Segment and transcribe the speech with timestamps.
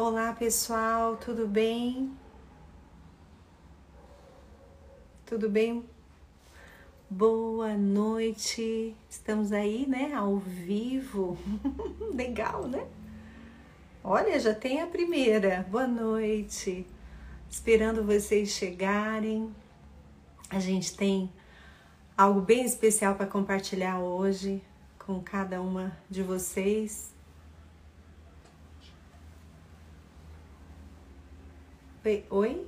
[0.00, 2.16] Olá pessoal, tudo bem?
[5.26, 5.84] Tudo bem?
[7.10, 8.94] Boa noite.
[9.10, 11.36] Estamos aí, né, ao vivo.
[12.14, 12.86] Legal, né?
[14.04, 15.66] Olha, já tem a primeira.
[15.68, 16.86] Boa noite.
[17.50, 19.52] Esperando vocês chegarem.
[20.48, 21.28] A gente tem
[22.16, 24.62] algo bem especial para compartilhar hoje
[24.96, 27.17] com cada uma de vocês.
[32.30, 32.66] Oi?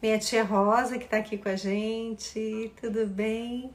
[0.00, 3.70] Minha tia Rosa que está aqui com a gente, tudo bem?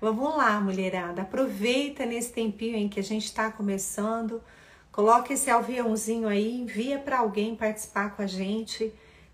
[0.00, 4.42] Vamos lá, mulherada, aproveita nesse tempinho em que a gente está começando,
[4.90, 8.90] coloca esse aviãozinho aí, envia para alguém participar com a gente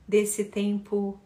[0.06, 1.16] desse tempo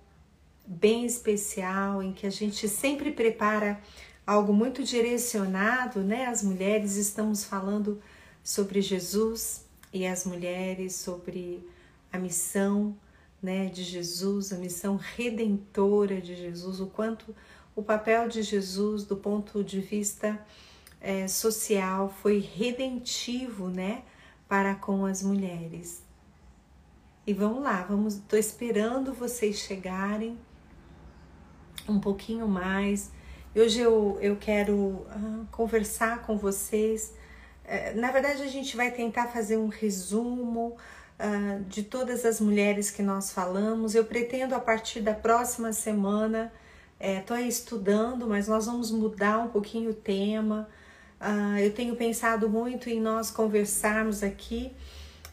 [0.66, 3.80] bem especial em que a gente sempre prepara
[4.26, 6.26] algo muito direcionado, né?
[6.26, 8.02] As mulheres estamos falando
[8.42, 11.66] sobre Jesus e as mulheres sobre
[12.12, 12.96] a missão,
[13.42, 17.34] né, de Jesus, a missão redentora de Jesus, o quanto
[17.74, 20.38] o papel de Jesus do ponto de vista
[21.00, 24.02] é, social foi redentivo, né,
[24.48, 26.02] para com as mulheres.
[27.26, 30.38] E vamos lá, vamos, tô esperando vocês chegarem
[31.88, 33.10] um pouquinho mais.
[33.54, 37.14] Hoje eu, eu quero uh, conversar com vocês.
[37.72, 40.76] Uh, na verdade, a gente vai tentar fazer um resumo
[41.18, 43.94] uh, de todas as mulheres que nós falamos.
[43.94, 46.52] Eu pretendo, a partir da próxima semana,
[47.00, 50.68] estou é, estudando, mas nós vamos mudar um pouquinho o tema.
[51.20, 54.72] Uh, eu tenho pensado muito em nós conversarmos aqui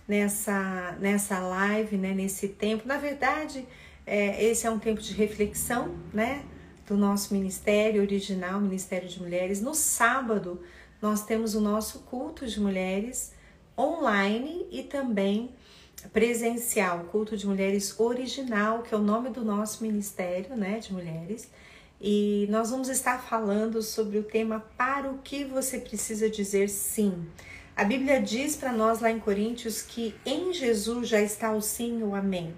[0.08, 2.88] nessa, nessa live, né, nesse tempo.
[2.88, 3.68] Na verdade,
[4.06, 6.44] é, esse é um tempo de reflexão, né?
[6.88, 9.62] Do nosso ministério original, Ministério de Mulheres.
[9.62, 10.60] No sábado,
[11.02, 13.34] nós temos o nosso culto de mulheres
[13.78, 15.52] online e também
[16.12, 21.50] presencial, culto de mulheres original, que é o nome do nosso ministério, né, de mulheres.
[22.02, 27.28] E nós vamos estar falando sobre o tema para o que você precisa dizer sim.
[27.76, 32.00] A Bíblia diz para nós lá em Coríntios que em Jesus já está o sim
[32.00, 32.54] e o amém.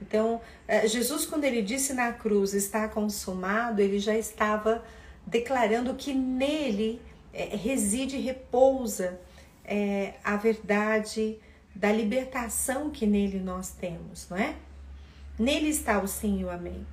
[0.00, 4.82] Então, é, Jesus, quando ele disse na cruz está consumado, ele já estava
[5.26, 7.02] declarando que nele
[7.38, 9.20] é, reside e repousa
[9.64, 11.38] é, a verdade
[11.74, 14.56] da libertação que nele nós temos, não é?
[15.38, 16.84] Nele está o sim e o amém.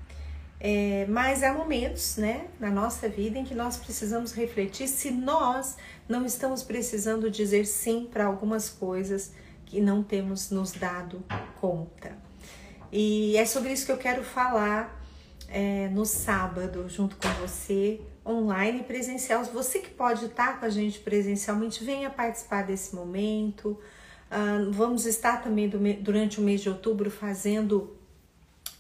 [0.60, 5.76] É, mas há momentos né, na nossa vida em que nós precisamos refletir se nós
[6.08, 9.34] não estamos precisando dizer sim para algumas coisas
[9.66, 11.24] que não temos nos dado
[11.60, 12.16] conta.
[12.92, 15.02] E é sobre isso que eu quero falar
[15.50, 19.44] é, no sábado, junto com você, online e presencial.
[19.46, 23.80] Você que pode estar com a gente presencialmente, venha participar desse momento.
[24.32, 27.96] Uh, vamos estar também do, durante o mês de outubro fazendo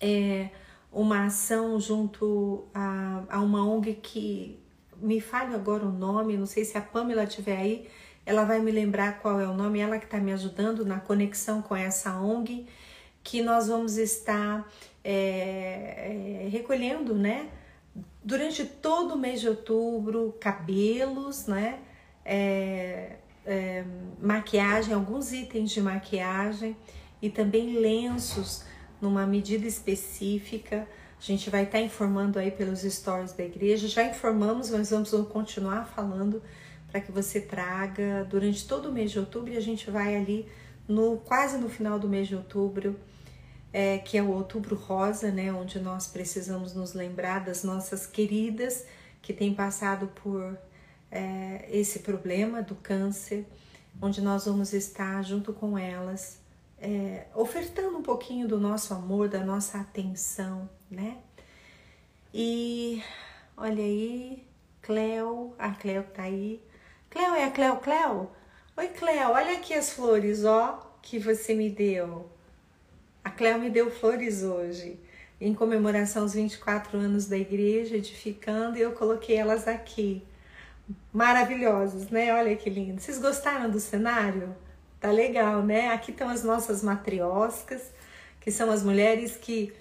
[0.01, 0.50] é,
[0.91, 4.59] uma ação junto a, a, uma ONG que
[4.97, 7.88] me fale agora o nome, não sei se a Pamela estiver aí,
[8.25, 11.62] ela vai me lembrar qual é o nome, ela que está me ajudando na conexão
[11.62, 12.66] com essa ONG
[13.23, 14.67] que nós vamos estar
[15.03, 17.50] é, é, recolhendo, né?
[18.23, 21.79] Durante todo o mês de outubro, cabelos, né?
[22.23, 23.85] É, é,
[24.19, 26.75] maquiagem, alguns itens de maquiagem
[27.22, 28.63] e também lenços
[29.00, 30.88] numa medida específica.
[31.19, 33.88] A gente vai estar informando aí pelos stories da igreja.
[33.88, 36.41] Já informamos, mas vamos continuar falando
[36.91, 40.47] para que você traga durante todo o mês de outubro e a gente vai ali
[40.88, 42.95] no quase no final do mês de outubro
[43.78, 48.86] é, que é o Outubro Rosa, né, onde nós precisamos nos lembrar das nossas queridas
[49.22, 50.58] que têm passado por
[51.12, 53.46] é, esse problema do câncer,
[54.02, 56.40] onde nós vamos estar junto com elas,
[56.80, 61.18] é, ofertando um pouquinho do nosso amor, da nossa atenção, né?
[62.34, 63.03] E
[63.57, 64.47] olha aí,
[64.81, 66.63] Cleo, a Cleo tá aí.
[67.10, 68.30] Cleo é a Cleo Cleo?
[68.78, 72.33] Oi, Cleo, olha aqui as flores, ó, que você me deu.
[73.25, 75.00] A Cléo me deu flores hoje,
[75.42, 80.24] em comemoração aos 24 anos da igreja, edificando, e eu coloquei elas aqui.
[81.12, 82.31] Maravilhosas, né?
[82.36, 83.01] Olha que lindo.
[83.01, 84.56] Vocês gostaram do cenário?
[85.00, 85.88] Tá legal, né?
[85.88, 87.81] Aqui estão as nossas matrioscas,
[88.39, 89.74] que são as mulheres que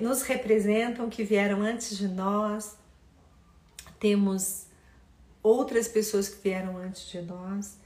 [0.00, 2.76] nos representam, que vieram antes de nós.
[4.00, 4.66] Temos
[5.44, 7.78] outras pessoas que vieram antes de nós.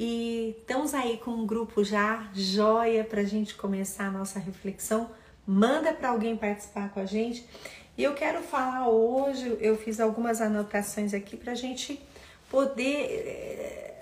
[0.00, 5.10] E estamos aí com um grupo já joia para a gente começar a nossa reflexão.
[5.44, 7.44] Manda para alguém participar com a gente.
[7.96, 12.00] E eu quero falar hoje, eu fiz algumas anotações aqui para a gente
[12.48, 13.94] poder, eh,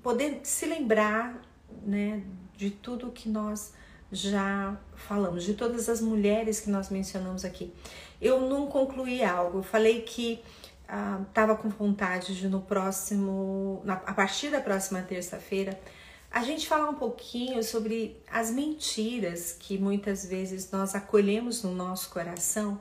[0.00, 1.42] poder se lembrar
[1.84, 2.22] né,
[2.56, 3.74] de tudo que nós
[4.12, 7.74] já falamos, de todas as mulheres que nós mencionamos aqui.
[8.22, 10.40] Eu não concluí algo, eu falei que
[11.28, 15.78] estava ah, com vontade de no próximo, na, a partir da próxima terça-feira,
[16.30, 22.10] a gente falar um pouquinho sobre as mentiras que muitas vezes nós acolhemos no nosso
[22.10, 22.80] coração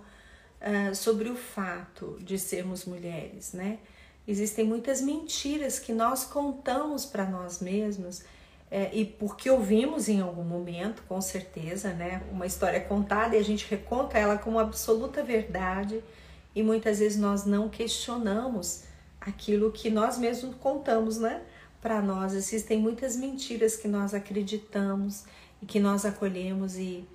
[0.62, 3.80] uh, sobre o fato de sermos mulheres, né?
[4.28, 8.24] Existem muitas mentiras que nós contamos para nós mesmos
[8.72, 12.24] é, e porque ouvimos em algum momento, com certeza, né?
[12.32, 16.04] Uma história contada e a gente reconta ela como absoluta verdade
[16.56, 18.86] e muitas vezes nós não questionamos
[19.20, 21.42] aquilo que nós mesmos contamos, né?
[21.82, 25.26] Para nós existem muitas mentiras que nós acreditamos
[25.62, 27.06] e que nós acolhemos e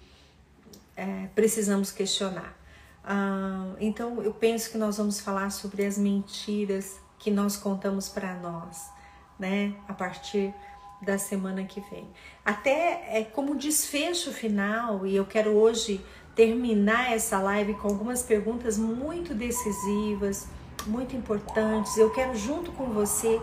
[0.97, 2.57] é, precisamos questionar.
[3.03, 8.35] Ah, então eu penso que nós vamos falar sobre as mentiras que nós contamos para
[8.35, 8.91] nós,
[9.39, 9.75] né?
[9.89, 10.55] A partir
[11.01, 12.07] da semana que vem.
[12.45, 16.05] Até é como desfecho final, e eu quero hoje
[16.35, 20.49] terminar essa live com algumas perguntas muito decisivas,
[20.87, 21.97] muito importantes.
[21.97, 23.41] Eu quero, junto com você,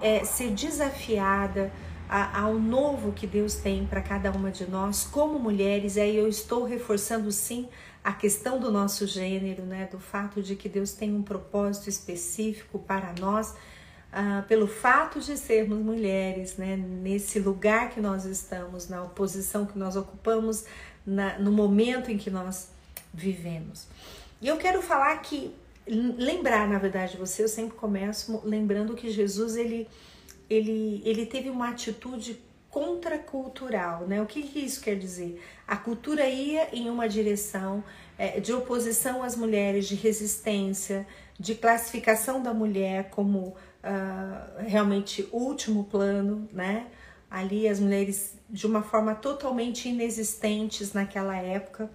[0.00, 1.72] é, ser desafiada
[2.08, 5.96] ao novo que Deus tem para cada uma de nós, como mulheres.
[5.96, 7.68] Aí eu estou reforçando sim
[8.04, 9.88] a questão do nosso gênero, né?
[9.90, 13.54] Do fato de que Deus tem um propósito específico para nós
[14.14, 19.78] ah, pelo fato de sermos mulheres, né, nesse lugar que nós estamos, na posição que
[19.78, 20.66] nós ocupamos,
[21.06, 22.68] na, no momento em que nós
[23.12, 23.86] vivemos.
[24.40, 25.54] E eu quero falar que,
[25.86, 29.88] lembrar, na verdade, você, eu sempre começo lembrando que Jesus, ele,
[30.48, 32.40] ele, ele teve uma atitude
[32.70, 34.22] contracultural, né?
[34.22, 35.42] O que, que isso quer dizer?
[35.68, 37.84] A cultura ia em uma direção
[38.16, 41.06] é, de oposição às mulheres, de resistência,
[41.38, 46.86] de classificação da mulher como uh, realmente último plano, né?
[47.30, 51.90] Ali as mulheres de uma forma totalmente inexistentes naquela época.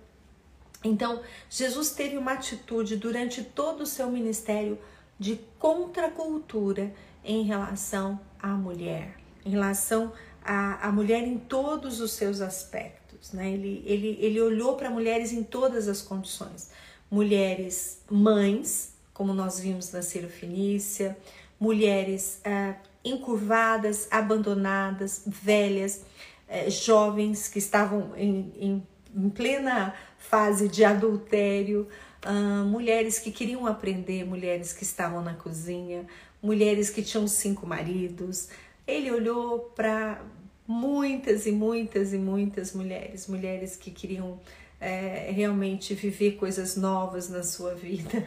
[0.83, 4.79] Então, Jesus teve uma atitude durante todo o seu ministério
[5.19, 6.91] de contracultura
[7.23, 10.11] em relação à mulher, em relação
[10.43, 13.31] à, à mulher em todos os seus aspectos.
[13.33, 13.51] Né?
[13.51, 16.71] Ele, ele, ele olhou para mulheres em todas as condições.
[17.09, 21.17] Mulheres mães, como nós vimos na Fenícia,
[21.59, 26.03] mulheres é, encurvadas, abandonadas, velhas,
[26.47, 31.87] é, jovens que estavam em, em, em, plena fase de adultério,
[32.25, 36.05] uh, mulheres que queriam aprender, mulheres que estavam na cozinha,
[36.41, 38.49] mulheres que tinham cinco maridos.
[38.85, 40.21] Ele olhou para
[40.67, 44.39] muitas e muitas e muitas mulheres, mulheres que queriam
[44.79, 48.25] é, realmente viver coisas novas na sua vida.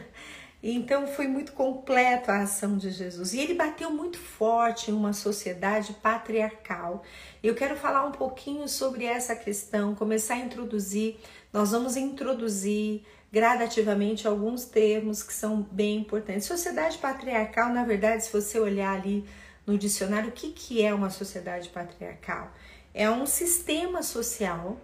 [0.63, 3.33] Então foi muito completa a ação de Jesus.
[3.33, 7.03] E ele bateu muito forte em uma sociedade patriarcal.
[7.41, 11.17] Eu quero falar um pouquinho sobre essa questão, começar a introduzir.
[11.51, 16.45] Nós vamos introduzir gradativamente alguns termos que são bem importantes.
[16.45, 19.25] Sociedade patriarcal, na verdade, se você olhar ali
[19.65, 22.51] no dicionário, o que, que é uma sociedade patriarcal?
[22.93, 24.77] É um sistema social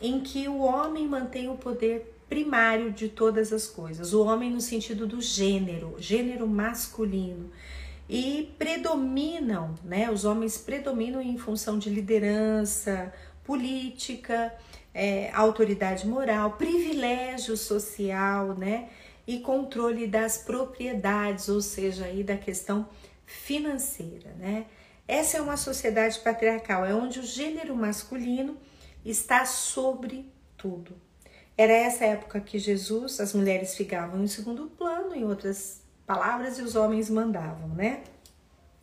[0.00, 4.60] em que o homem mantém o poder primário de todas as coisas, o homem no
[4.62, 7.52] sentido do gênero, gênero masculino.
[8.08, 10.10] E predominam, né?
[10.10, 13.12] Os homens predominam em função de liderança,
[13.44, 14.50] política,
[14.94, 18.88] é, autoridade moral, privilégio social, né?
[19.26, 22.88] E controle das propriedades, ou seja, aí da questão
[23.26, 24.64] financeira, né?
[25.06, 28.56] Essa é uma sociedade patriarcal, é onde o gênero masculino
[29.04, 31.01] está sobre tudo.
[31.56, 36.62] Era essa época que Jesus, as mulheres ficavam em segundo plano, em outras palavras, e
[36.62, 38.02] os homens mandavam, né?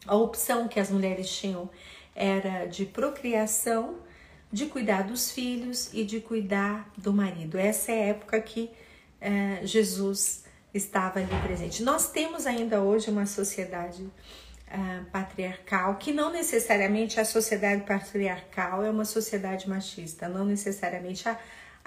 [0.05, 1.69] A opção que as mulheres tinham
[2.15, 3.97] era de procriação,
[4.51, 7.57] de cuidar dos filhos e de cuidar do marido.
[7.57, 8.71] Essa é a época que
[9.21, 11.83] eh, Jesus estava ali presente.
[11.83, 18.89] Nós temos ainda hoje uma sociedade uh, patriarcal, que não necessariamente a sociedade patriarcal é
[18.89, 21.37] uma sociedade machista, não necessariamente a,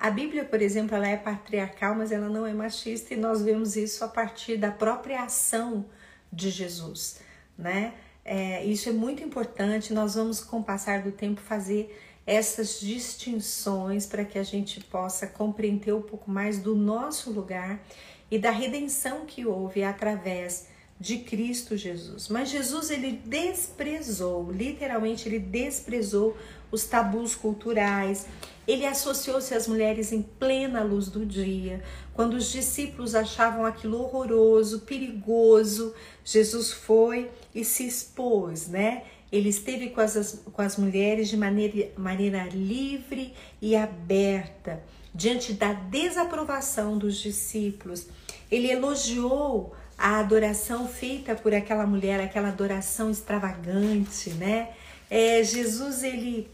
[0.02, 3.76] a Bíblia, por exemplo, ela é patriarcal, mas ela não é machista e nós vemos
[3.76, 5.86] isso a partir da própria ação
[6.32, 7.20] de Jesus,
[7.56, 7.94] né?
[8.24, 9.94] É, isso é muito importante.
[9.94, 15.24] Nós vamos, com o passar do tempo, fazer essas distinções para que a gente possa
[15.24, 17.80] compreender um pouco mais do nosso lugar
[18.28, 20.66] e da redenção que houve através
[20.98, 22.28] de Cristo Jesus.
[22.28, 26.36] Mas Jesus ele desprezou, literalmente ele desprezou
[26.72, 28.26] os tabus culturais.
[28.66, 31.82] Ele associou-se às mulheres em plena luz do dia,
[32.14, 35.94] quando os discípulos achavam aquilo horroroso, perigoso.
[36.24, 39.04] Jesus foi e se expôs, né?
[39.30, 44.82] Ele esteve com as, com as mulheres de maneira, maneira livre e aberta,
[45.14, 48.06] diante da desaprovação dos discípulos.
[48.50, 54.70] Ele elogiou a adoração feita por aquela mulher, aquela adoração extravagante, né?
[55.08, 56.50] É, Jesus, ele,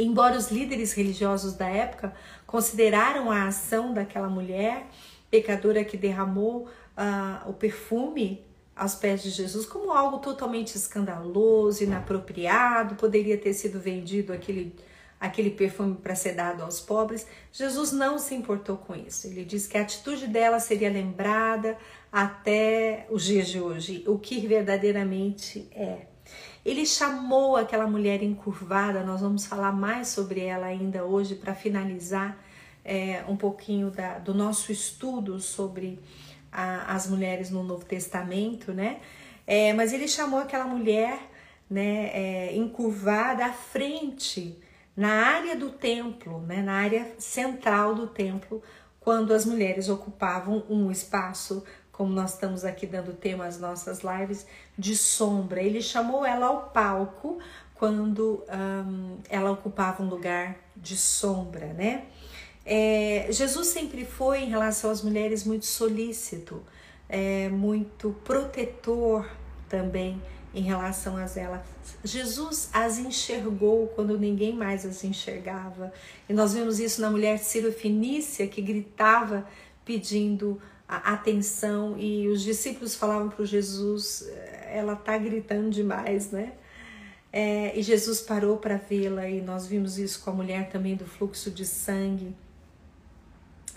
[0.00, 2.12] embora os líderes religiosos da época
[2.46, 4.86] consideraram a ação daquela mulher
[5.30, 12.94] pecadora que derramou uh, o perfume aos pés de Jesus como algo totalmente escandaloso, inapropriado,
[12.94, 14.74] poderia ter sido vendido aquele
[15.20, 17.26] aquele perfume para ser dado aos pobres.
[17.52, 19.26] Jesus não se importou com isso.
[19.26, 21.76] Ele diz que a atitude dela seria lembrada
[22.10, 26.09] até os dias de hoje, o que verdadeiramente é.
[26.64, 32.38] Ele chamou aquela mulher encurvada, nós vamos falar mais sobre ela ainda hoje para finalizar
[32.84, 35.98] é, um pouquinho da, do nosso estudo sobre
[36.50, 39.00] a, as mulheres no Novo Testamento, né?
[39.46, 41.18] É, mas ele chamou aquela mulher
[41.68, 44.58] né, é, encurvada à frente
[44.96, 48.62] na área do templo, né, na área central do templo,
[48.98, 51.64] quando as mulheres ocupavam um espaço,
[52.00, 54.46] como nós estamos aqui dando tema às nossas lives,
[54.78, 55.62] de sombra.
[55.62, 57.38] Ele chamou ela ao palco
[57.74, 58.42] quando
[59.28, 62.06] ela ocupava um lugar de sombra, né?
[62.64, 66.62] É, Jesus sempre foi, em relação às mulheres, muito solícito,
[67.06, 69.28] é, muito protetor
[69.68, 70.22] também
[70.54, 71.60] em relação a elas.
[72.02, 75.92] Jesus as enxergou quando ninguém mais as enxergava.
[76.26, 79.46] E nós vemos isso na mulher Fenícia que gritava
[79.84, 80.58] pedindo
[80.96, 86.52] atenção e os discípulos falavam para Jesus, eh, ela tá gritando demais, né?
[87.32, 91.06] É, e Jesus parou para vê-la e nós vimos isso com a mulher também do
[91.06, 92.34] fluxo de sangue.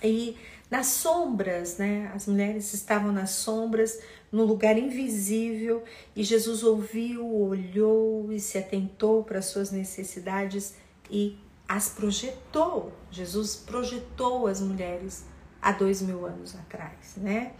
[0.04, 0.36] E
[0.72, 2.12] nas sombras, né?
[2.16, 4.00] As mulheres estavam nas sombras,
[4.32, 5.84] no lugar invisível,
[6.16, 10.74] e Jesus ouviu, olhou e se atentou para as suas necessidades
[11.12, 12.92] e as projetou.
[13.12, 15.26] Jesus projetou as mulheres
[15.64, 17.54] há dois mil anos atrás, né?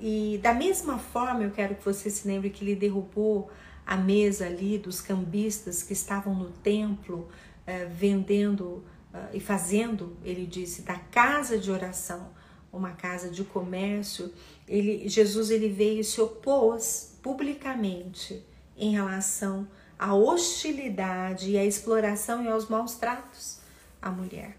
[0.00, 3.50] E da mesma forma, eu quero que você se lembre que ele derrubou
[3.86, 7.28] a mesa ali dos cambistas que estavam no templo
[7.66, 12.30] eh, vendendo uh, e fazendo, ele disse, da casa de oração
[12.72, 14.32] uma casa de comércio,
[14.66, 18.44] ele, Jesus ele veio e se opôs publicamente
[18.76, 19.66] em relação
[19.98, 23.58] à hostilidade e à exploração e aos maus tratos
[24.00, 24.56] à mulher.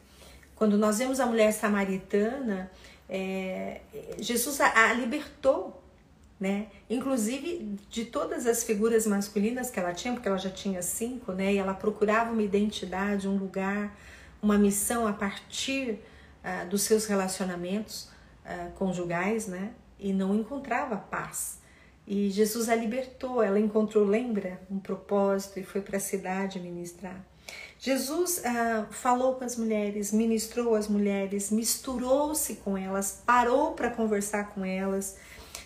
[0.60, 2.70] Quando nós vemos a mulher samaritana,
[3.08, 3.80] é,
[4.18, 5.82] Jesus a, a libertou,
[6.38, 6.68] né?
[6.89, 11.54] Inclusive de todas as figuras masculinas que ela tinha, porque ela já tinha cinco, né?
[11.54, 13.98] E ela procurava uma identidade, um lugar,
[14.42, 16.01] uma missão a partir
[16.44, 18.10] uh, dos seus relacionamentos
[18.44, 19.72] uh, conjugais, né?
[19.98, 21.62] E não encontrava paz.
[22.06, 27.29] E Jesus a libertou, ela encontrou, lembra, um propósito e foi para a cidade ministrar.
[27.80, 34.50] Jesus uh, falou com as mulheres, ministrou as mulheres, misturou-se com elas, parou para conversar
[34.50, 35.18] com elas.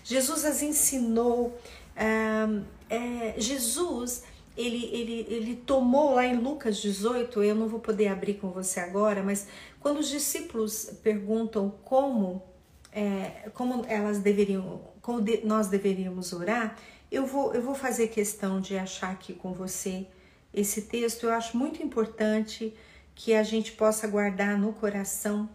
[0.03, 1.57] Jesus as ensinou.
[1.97, 4.23] Uh, é, Jesus
[4.55, 8.79] ele, ele, ele tomou lá em Lucas 18, eu não vou poder abrir com você
[8.79, 9.47] agora, mas
[9.79, 12.43] quando os discípulos perguntam como,
[12.91, 16.77] é, como elas deveriam, como de, nós deveríamos orar,
[17.11, 20.05] eu vou, eu vou fazer questão de achar aqui com você
[20.53, 21.23] esse texto.
[21.23, 22.73] Eu acho muito importante
[23.15, 25.49] que a gente possa guardar no coração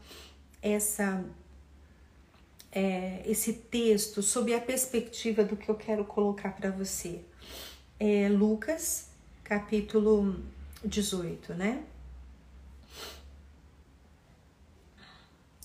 [0.61, 1.25] essa
[2.71, 7.23] é, esse texto sob a perspectiva do que eu quero colocar para você
[8.01, 9.11] é Lucas,
[9.43, 10.41] capítulo
[10.85, 11.83] 18, né?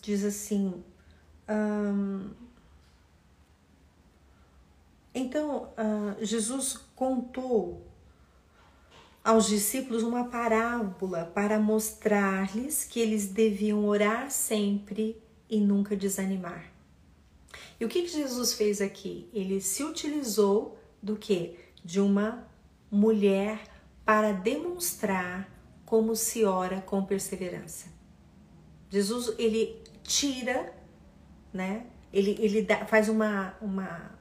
[0.02, 0.84] Diz assim.
[5.14, 7.83] então, uh, Jesus contou
[9.24, 16.72] aos discípulos uma parábola para mostrar-lhes que eles deviam orar sempre e nunca desanimar.
[17.80, 19.30] E o que, Jesus fez aqui?
[19.34, 21.58] Ele se utilizou do que?
[21.84, 22.48] de uma
[22.90, 23.62] mulher
[24.06, 25.50] para demonstrar
[25.86, 27.88] como se ora com perseverança.
[28.90, 30.74] Jesus ele tira,
[31.52, 31.88] né?
[32.12, 34.12] Ele, ele dá, faz uma, uma,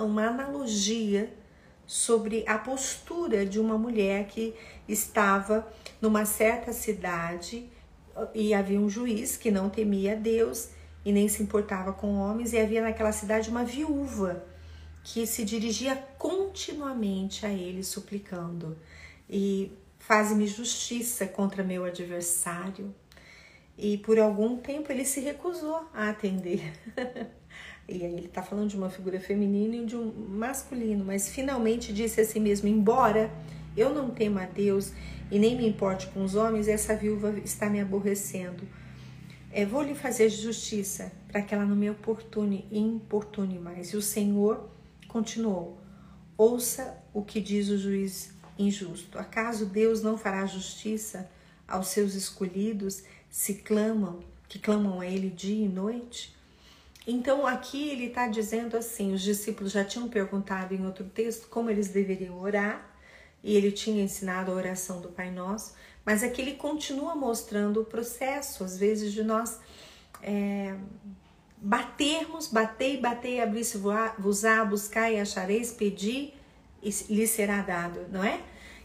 [0.00, 1.32] uma analogia
[1.92, 4.54] sobre a postura de uma mulher que
[4.88, 5.70] estava
[6.00, 7.68] numa certa cidade
[8.34, 10.70] e havia um juiz que não temia Deus
[11.04, 14.42] e nem se importava com homens, e havia naquela cidade uma viúva
[15.04, 18.78] que se dirigia continuamente a ele suplicando
[19.28, 22.94] e faz-me justiça contra meu adversário.
[23.76, 26.72] E por algum tempo ele se recusou a atender.
[27.88, 31.92] e aí ele está falando de uma figura feminina e de um masculino, mas finalmente
[31.92, 33.30] disse a si mesmo: embora
[33.76, 34.92] eu não tema a Deus
[35.30, 38.66] e nem me importe com os homens, essa viúva está me aborrecendo.
[39.50, 43.88] É, vou lhe fazer justiça para que ela não me oportune e importune mais.
[43.92, 44.68] E o Senhor
[45.08, 45.78] continuou:
[46.36, 49.18] Ouça o que diz o juiz injusto.
[49.18, 51.30] Acaso Deus não fará justiça
[51.66, 56.34] aos seus escolhidos se clamam, que clamam a Ele dia e noite?
[57.06, 61.70] Então aqui ele está dizendo assim: os discípulos já tinham perguntado em outro texto como
[61.70, 62.90] eles deveriam orar
[63.42, 67.84] e ele tinha ensinado a oração do Pai Nosso, mas aqui ele continua mostrando o
[67.84, 69.58] processo, às vezes, de nós
[70.22, 70.76] é,
[71.56, 76.34] batermos, bater e bater, abrir-se-vos-á, buscar e achareis, pedir
[76.82, 78.40] e lhe será dado, não é?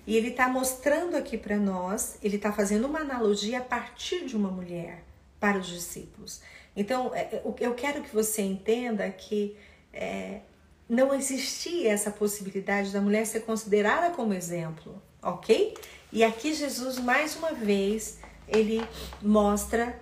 [0.05, 4.35] E ele está mostrando aqui para nós, ele está fazendo uma analogia a partir de
[4.35, 5.03] uma mulher
[5.39, 6.41] para os discípulos.
[6.77, 9.57] Então, é, é, eu quero que você entenda que
[9.91, 10.41] é,
[10.87, 15.73] não existia essa possibilidade da mulher ser considerada como exemplo, ok?
[16.13, 18.87] E aqui Jesus, mais uma vez, ele
[19.19, 19.99] mostra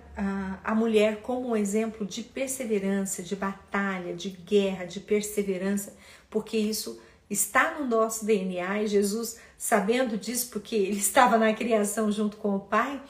[0.64, 5.94] a mulher como um exemplo de perseverança, de batalha, de guerra, de perseverança,
[6.30, 12.10] porque isso está no nosso DNA e Jesus, sabendo disso, porque ele estava na criação
[12.12, 13.02] junto com o Pai,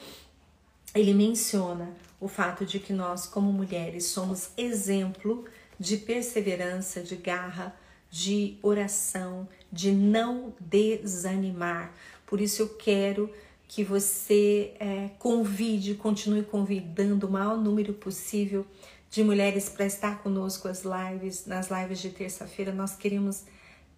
[0.93, 5.45] ele menciona o fato de que nós, como mulheres, somos exemplo
[5.79, 7.75] de perseverança, de garra,
[8.09, 11.93] de oração, de não desanimar.
[12.25, 13.31] Por isso eu quero
[13.67, 18.65] que você é, convide, continue convidando o maior número possível
[19.09, 22.71] de mulheres para estar conosco as lives, nas lives de terça-feira.
[22.71, 23.43] Nós queremos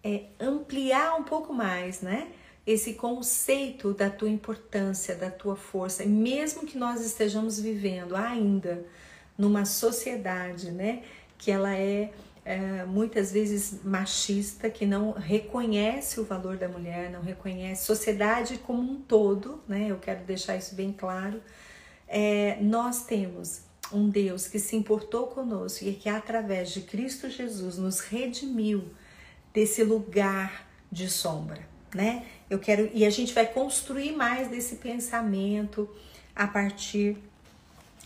[0.02, 2.28] é, ampliar um pouco mais, né?
[2.72, 8.84] Esse conceito da tua importância, da tua força, mesmo que nós estejamos vivendo ainda
[9.36, 11.02] numa sociedade, né?
[11.40, 12.12] que ela é,
[12.44, 18.92] é, muitas vezes machista, que não reconhece o valor da mulher, não reconhece sociedade como
[18.92, 19.86] um todo, né?
[19.88, 21.42] Eu quero deixar isso bem claro.
[22.06, 27.78] É, nós temos um Deus que se importou conosco e que através de Cristo Jesus
[27.78, 28.84] nos redimiu
[29.52, 32.24] desse lugar de sombra, né?
[32.48, 35.88] Eu quero e a gente vai construir mais desse pensamento
[36.34, 37.16] a partir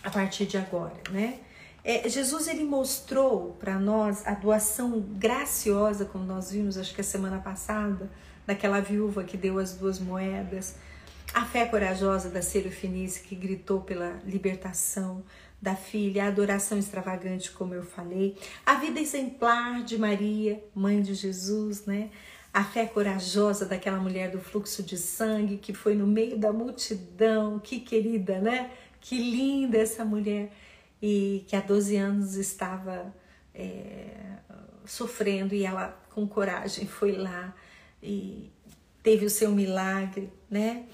[0.02, 1.38] a partir de agora, né?
[1.82, 7.04] É, Jesus ele mostrou para nós a doação graciosa, como nós vimos, acho que a
[7.04, 8.10] semana passada,
[8.46, 10.76] daquela viúva que deu as duas moedas,
[11.34, 15.22] a fé corajosa da Serafinice que gritou pela libertação
[15.60, 21.14] da filha, a adoração extravagante, como eu falei, a vida exemplar de Maria, mãe de
[21.14, 22.10] Jesus, né?
[22.54, 27.58] A fé corajosa daquela mulher do fluxo de sangue que foi no meio da multidão,
[27.58, 28.70] que querida, né?
[29.00, 30.52] Que linda essa mulher
[31.02, 33.12] e que há 12 anos estava
[33.52, 34.38] é,
[34.84, 37.52] sofrendo e ela com coragem foi lá
[38.00, 38.52] e
[39.02, 40.86] teve o seu milagre, né?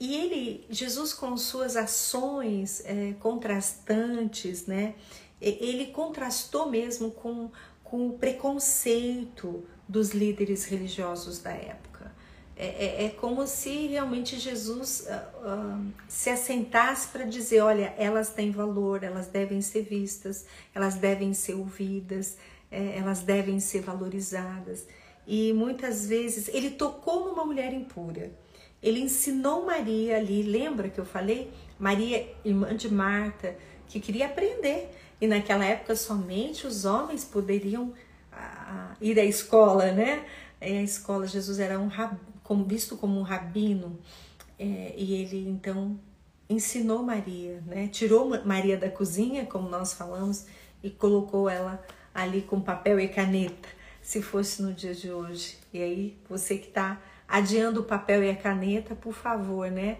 [0.00, 4.96] E ele, Jesus com suas ações é, contrastantes, né?
[5.40, 7.50] Ele contrastou mesmo com,
[7.84, 12.12] com o preconceito dos líderes religiosos da época.
[12.60, 18.30] É, é, é, como se realmente Jesus uh, uh, se assentasse para dizer: olha, elas
[18.30, 22.36] têm valor, elas devem ser vistas, elas devem ser ouvidas,
[22.68, 24.86] é, elas devem ser valorizadas.
[25.24, 28.32] E muitas vezes ele tocou numa mulher impura.
[28.82, 31.52] Ele ensinou Maria ali, lembra que eu falei?
[31.78, 33.56] Maria, irmã de Marta,
[33.88, 34.90] que queria aprender.
[35.20, 37.92] E naquela época somente os homens poderiam
[39.00, 40.24] ir à escola, né?
[40.60, 41.88] E a escola, Jesus era um
[42.42, 43.98] como visto como um rabino,
[44.58, 45.98] é, e ele então
[46.48, 47.88] ensinou Maria, né?
[47.88, 50.46] Tirou Maria da cozinha, como nós falamos,
[50.82, 53.68] e colocou ela ali com papel e caneta,
[54.00, 55.58] se fosse no dia de hoje.
[55.72, 59.98] E aí, você que está adiando o papel e a caneta, por favor, né?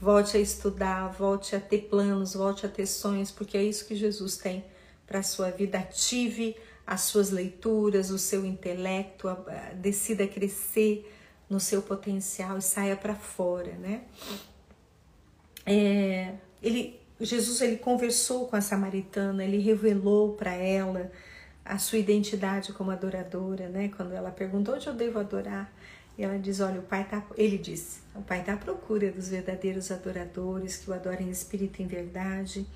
[0.00, 3.96] Volte a estudar, volte a ter planos, volte a ter sonhos, porque é isso que
[3.96, 4.64] Jesus tem
[5.04, 5.78] para sua vida.
[5.78, 6.56] Ative
[6.88, 9.28] as suas leituras, o seu intelecto,
[9.74, 11.14] decida crescer
[11.48, 14.04] no seu potencial e saia para fora, né?
[15.66, 21.12] É, ele, Jesus ele conversou com a samaritana, ele revelou para ela
[21.62, 23.90] a sua identidade como adoradora, né?
[23.94, 25.70] Quando ela perguntou onde eu devo adorar,
[26.16, 29.28] e ela diz: Olha, o pai tá, ele disse, o pai está à procura dos
[29.28, 32.66] verdadeiros adoradores que o adorem em espírito e em verdade.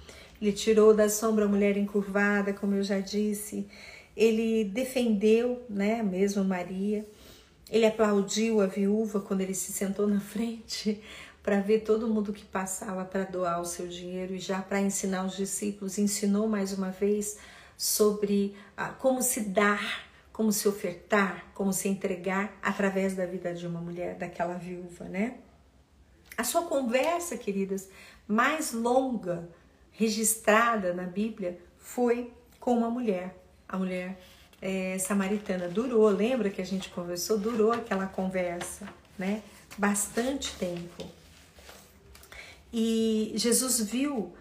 [0.40, 3.66] Ele tirou da sombra a mulher encurvada, como eu já disse,
[4.16, 7.06] ele defendeu, né, mesmo Maria.
[7.70, 11.02] Ele aplaudiu a viúva quando ele se sentou na frente
[11.42, 15.24] para ver todo mundo que passava para doar o seu dinheiro e já para ensinar
[15.24, 17.38] os discípulos, ensinou mais uma vez
[17.76, 23.66] sobre ah, como se dar, como se ofertar, como se entregar através da vida de
[23.66, 25.38] uma mulher, daquela viúva, né?
[26.36, 27.88] A sua conversa, queridas,
[28.26, 29.48] mais longa
[29.90, 33.41] registrada na Bíblia foi com uma mulher,
[33.72, 34.20] a mulher
[34.60, 35.66] é, samaritana.
[35.68, 37.38] Durou, lembra que a gente conversou?
[37.38, 38.86] Durou aquela conversa,
[39.18, 39.42] né?
[39.78, 41.04] Bastante tempo.
[42.70, 44.32] E Jesus viu,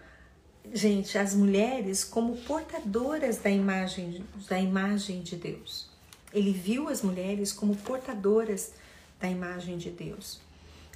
[0.72, 5.90] gente, as mulheres como portadoras da imagem, da imagem de Deus.
[6.32, 8.72] Ele viu as mulheres como portadoras
[9.18, 10.40] da imagem de Deus.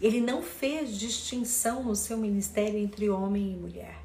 [0.01, 3.99] Ele não fez distinção no seu ministério entre homem e mulher,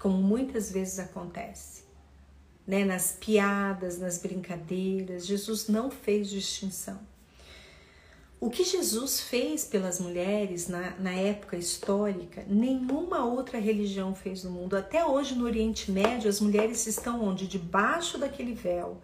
[0.00, 1.87] como muitas vezes acontece.
[2.68, 2.84] Né?
[2.84, 7.00] Nas piadas, nas brincadeiras, Jesus não fez distinção.
[8.40, 14.50] O que Jesus fez pelas mulheres na, na época histórica, nenhuma outra religião fez no
[14.50, 14.76] mundo.
[14.76, 17.48] Até hoje no Oriente Médio, as mulheres estão onde?
[17.48, 19.00] Debaixo daquele véu,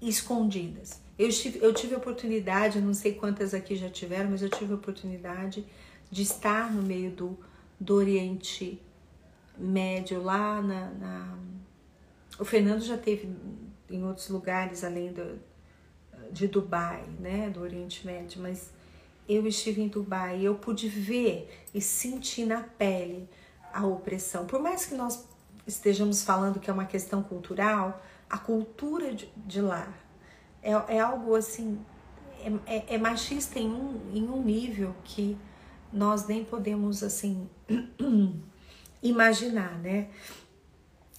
[0.00, 1.02] escondidas.
[1.18, 4.76] Eu tive, eu tive oportunidade, não sei quantas aqui já tiveram, mas eu tive a
[4.76, 5.66] oportunidade
[6.10, 7.38] de estar no meio do,
[7.78, 8.80] do Oriente
[9.58, 11.38] Médio, lá na, na...
[12.42, 13.32] O Fernando já teve
[13.88, 15.38] em outros lugares além do,
[16.32, 18.72] de Dubai, né, do Oriente Médio, mas
[19.28, 23.28] eu estive em Dubai e eu pude ver e sentir na pele
[23.72, 24.44] a opressão.
[24.44, 25.24] Por mais que nós
[25.68, 29.94] estejamos falando que é uma questão cultural, a cultura de, de lá
[30.60, 31.78] é, é algo assim,
[32.66, 35.38] é, é, é machista em um, em um nível que
[35.92, 37.48] nós nem podemos assim
[39.00, 40.08] imaginar, né?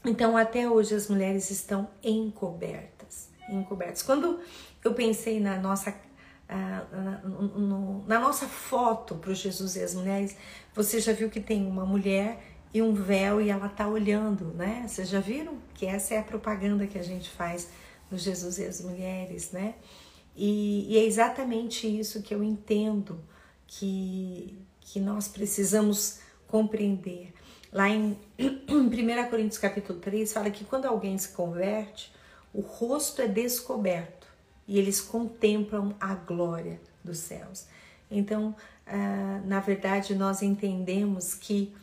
[0.06, 4.02] Então até hoje as mulheres estão encobertas, encobertas.
[4.02, 4.40] Quando
[4.84, 5.94] eu pensei na nossa
[6.48, 10.36] na, no, na nossa foto para o Jesus e as mulheres,
[10.74, 14.86] você já viu que tem uma mulher e um véu e ela tá olhando, né?
[14.88, 17.70] Vocês já viram que essa é a propaganda que a gente faz
[18.10, 19.76] no Jesus e as mulheres, né?
[20.36, 23.20] E, e é exatamente isso que eu entendo
[23.68, 27.34] que, que nós precisamos compreender.
[27.74, 32.14] Lá em 1 Coríntios capítulo 3 fala que quando alguém se converte,
[32.54, 34.28] o rosto é descoberto
[34.68, 37.66] e eles contemplam a glória dos céus.
[38.12, 38.56] Então,
[38.86, 41.74] ah, na verdade, nós entendemos que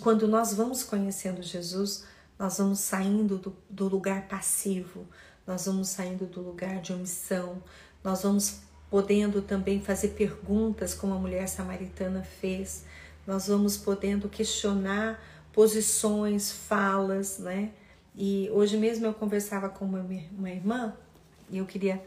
[0.00, 2.04] quando nós vamos conhecendo Jesus,
[2.38, 5.06] nós vamos saindo do, do lugar passivo,
[5.46, 7.62] nós vamos saindo do lugar de omissão,
[8.04, 12.84] nós vamos podendo também fazer perguntas, como a mulher samaritana fez,
[13.26, 17.72] nós vamos podendo questionar posições, falas, né?
[18.14, 20.94] E hoje mesmo eu conversava com uma, uma irmã
[21.50, 22.02] e eu queria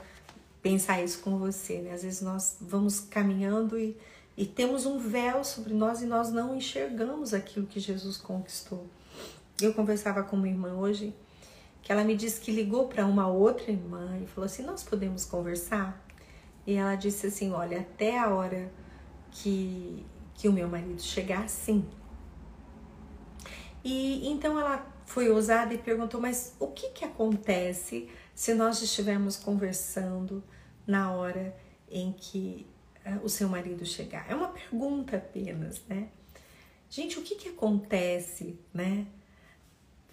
[0.61, 1.93] pensar isso com você, né?
[1.93, 3.97] Às vezes nós vamos caminhando e,
[4.37, 8.85] e temos um véu sobre nós e nós não enxergamos aquilo que Jesus conquistou.
[9.61, 11.13] Eu conversava com uma irmã hoje
[11.81, 15.25] que ela me disse que ligou para uma outra irmã e falou assim: Nós podemos
[15.25, 16.05] conversar?
[16.65, 18.71] E ela disse assim: Olha, até a hora
[19.31, 20.05] que,
[20.39, 21.85] que o meu marido chegar, sim.
[23.83, 29.35] E então ela foi ousada e perguntou: Mas o que, que acontece se nós estivermos
[29.35, 30.41] conversando
[30.87, 31.53] na hora
[31.91, 32.65] em que
[33.05, 34.31] uh, o seu marido chegar?
[34.31, 36.07] É uma pergunta apenas, né?
[36.89, 39.05] Gente, o que, que acontece, né?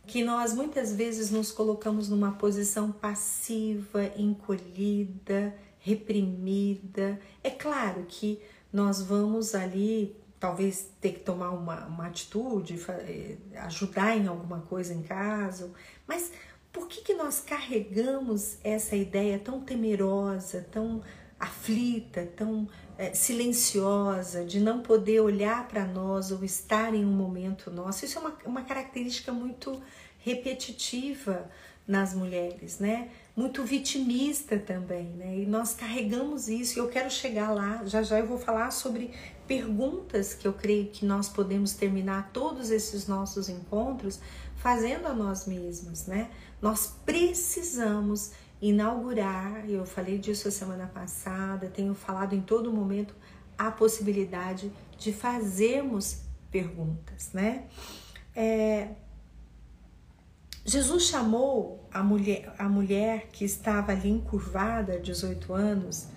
[0.07, 7.21] que nós muitas vezes nos colocamos numa posição passiva, encolhida, reprimida.
[7.43, 8.41] É claro que
[8.77, 14.93] nós vamos ali talvez ter que tomar uma, uma atitude, eh, ajudar em alguma coisa
[14.93, 15.73] em casa,
[16.07, 16.31] mas
[16.71, 21.01] por que, que nós carregamos essa ideia tão temerosa, tão
[21.41, 27.71] aflita, tão é, silenciosa, de não poder olhar para nós ou estar em um momento
[27.71, 28.05] nosso.
[28.05, 29.83] Isso é uma, uma característica muito
[30.19, 31.51] repetitiva
[31.87, 33.09] nas mulheres, né?
[33.37, 35.39] Muito vitimista também, né?
[35.39, 37.85] E nós carregamos isso eu quero chegar lá.
[37.85, 39.13] Já já eu vou falar sobre
[39.47, 44.21] perguntas que eu creio que nós podemos terminar todos esses nossos encontros
[44.57, 46.31] fazendo a nós mesmos, né?
[46.61, 53.15] Nós precisamos inaugurar, eu falei disso a semana passada, tenho falado em todo momento
[53.57, 57.67] a possibilidade de fazermos perguntas, né?
[58.35, 58.89] É,
[60.69, 66.09] Jesus chamou a mulher, a mulher que estava ali encurvada, 18 anos,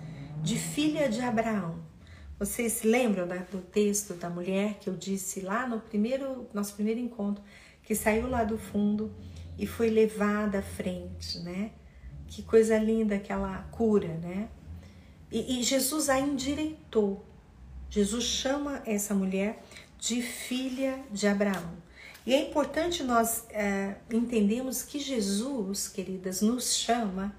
[0.41, 1.77] de filha de Abraão.
[2.39, 6.99] Vocês se lembram do texto da mulher que eu disse lá no primeiro nosso primeiro
[6.99, 7.43] encontro,
[7.83, 9.13] que saiu lá do fundo
[9.55, 11.71] e foi levada à frente, né?
[12.25, 14.49] Que coisa linda aquela cura, né?
[15.31, 17.23] E, e Jesus a endireitou.
[17.87, 19.61] Jesus chama essa mulher
[19.99, 21.88] de filha de Abraão.
[22.25, 23.95] E é importante nós é,
[24.87, 27.35] que Jesus, queridas, nos chama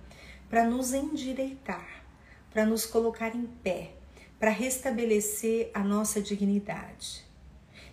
[0.49, 2.05] para nos endireitar,
[2.51, 3.95] para nos colocar em pé,
[4.39, 7.25] para restabelecer a nossa dignidade.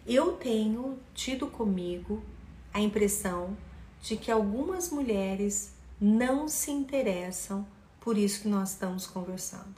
[0.06, 2.24] Eu tenho tido comigo
[2.74, 3.58] a impressão
[4.02, 7.68] de que algumas mulheres não se interessam
[8.00, 9.76] por isso que nós estamos conversando.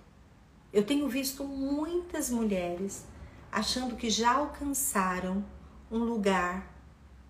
[0.72, 3.04] Eu tenho visto muitas mulheres
[3.52, 5.44] achando que já alcançaram
[5.92, 6.79] um lugar,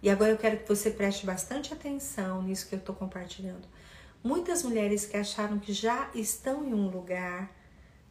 [0.02, 3.68] e agora eu quero que você preste bastante atenção nisso que eu estou compartilhando.
[4.24, 7.52] Muitas mulheres que acharam que já estão em um lugar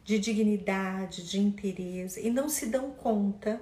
[0.03, 3.61] de dignidade, de interesse e não se dão conta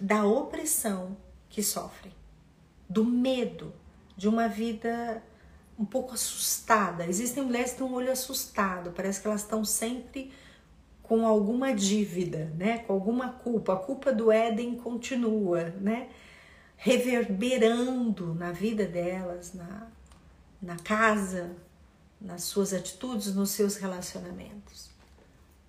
[0.00, 1.16] da opressão
[1.48, 2.12] que sofrem,
[2.88, 3.72] do medo
[4.16, 5.22] de uma vida
[5.78, 7.06] um pouco assustada.
[7.06, 10.32] Existem mulheres que têm um olho assustado, parece que elas estão sempre
[11.02, 12.78] com alguma dívida, né?
[12.78, 13.74] Com alguma culpa.
[13.74, 16.08] A culpa do Éden continua, né?
[16.76, 19.88] Reverberando na vida delas, na,
[20.60, 21.56] na casa,
[22.20, 24.90] nas suas atitudes, nos seus relacionamentos.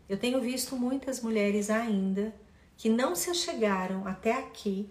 [0.08, 2.34] Eu tenho visto muitas mulheres ainda
[2.78, 4.90] que não se achegaram até aqui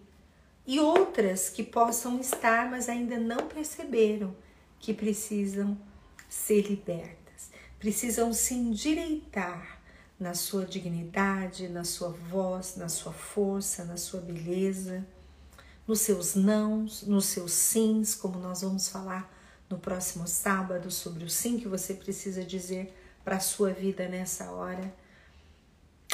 [0.67, 4.35] e outras que possam estar, mas ainda não perceberam
[4.79, 5.79] que precisam
[6.29, 9.81] ser libertas, precisam se endireitar
[10.19, 15.07] na sua dignidade, na sua voz, na sua força, na sua beleza,
[15.87, 19.33] nos seus nãos, nos seus sims, como nós vamos falar
[19.69, 22.95] no próximo sábado sobre o sim que você precisa dizer
[23.25, 24.95] para a sua vida nessa hora.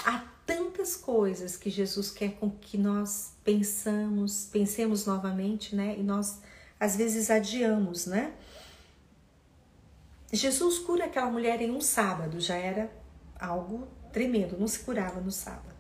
[0.04, 5.96] Há tantas coisas que Jesus quer com que nós pensamos, pensemos novamente, né?
[5.98, 6.40] E nós
[6.78, 8.32] às vezes adiamos, né?
[10.32, 12.90] Jesus cura aquela mulher em um sábado, já era
[13.38, 15.74] algo tremendo, não se curava no sábado.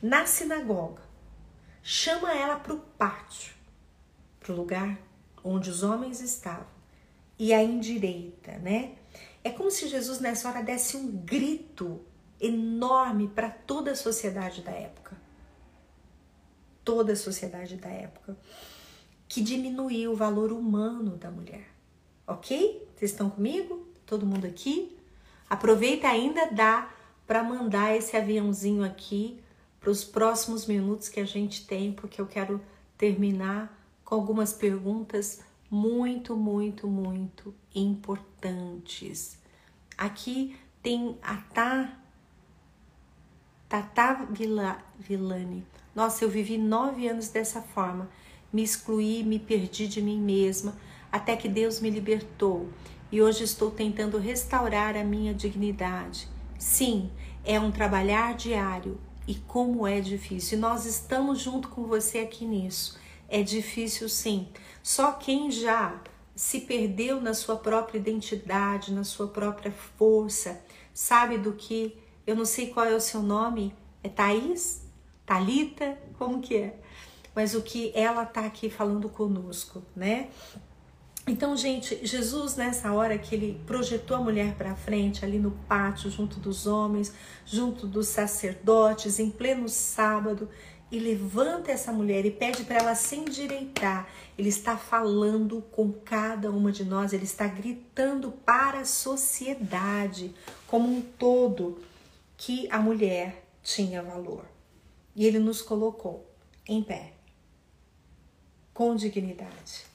[0.00, 1.02] Na sinagoga,
[1.82, 3.54] chama ela para o pátio,
[4.38, 4.98] para o lugar
[5.42, 6.66] onde os homens estavam,
[7.38, 8.96] e a endireita, né?
[9.42, 12.00] É como se Jesus nessa hora desse um grito
[12.38, 15.16] enorme para toda a sociedade da época.
[16.84, 18.36] Toda a sociedade da época.
[19.26, 21.68] Que diminuiu o valor humano da mulher.
[22.26, 22.86] Ok?
[22.94, 23.86] Vocês estão comigo?
[24.04, 24.96] Todo mundo aqui?
[25.48, 26.92] Aproveita ainda dá
[27.26, 29.40] para mandar esse aviãozinho aqui
[29.80, 32.60] para os próximos minutos que a gente tem, porque eu quero
[32.98, 35.40] terminar com algumas perguntas
[35.70, 39.38] muito, muito, muito importantes.
[39.96, 41.96] Aqui tem a Tá
[43.68, 44.26] Tata
[44.98, 45.64] Villani.
[45.94, 48.10] Nossa, eu vivi nove anos dessa forma.
[48.52, 50.76] Me excluí, me perdi de mim mesma,
[51.10, 52.68] até que Deus me libertou.
[53.12, 56.28] E hoje estou tentando restaurar a minha dignidade.
[56.58, 57.10] Sim,
[57.44, 58.98] é um trabalhar diário
[59.30, 60.58] e como é difícil.
[60.58, 62.98] E nós estamos junto com você aqui nisso.
[63.28, 64.48] É difícil sim.
[64.82, 66.02] Só quem já
[66.34, 70.60] se perdeu na sua própria identidade, na sua própria força,
[70.92, 71.96] sabe do que.
[72.26, 73.72] Eu não sei qual é o seu nome.
[74.02, 74.82] É Thaís?
[75.24, 75.96] Talita?
[76.18, 76.80] Como que é?
[77.32, 80.28] Mas o que ela tá aqui falando conosco, né?
[81.26, 86.10] Então, gente, Jesus, nessa hora que ele projetou a mulher para frente, ali no pátio,
[86.10, 87.12] junto dos homens,
[87.44, 90.48] junto dos sacerdotes, em pleno sábado,
[90.90, 94.08] e levanta essa mulher e pede para ela se endireitar.
[94.36, 100.34] Ele está falando com cada uma de nós, ele está gritando para a sociedade
[100.66, 101.80] como um todo
[102.36, 104.44] que a mulher tinha valor.
[105.14, 106.26] E ele nos colocou
[106.66, 107.12] em pé,
[108.74, 109.89] com dignidade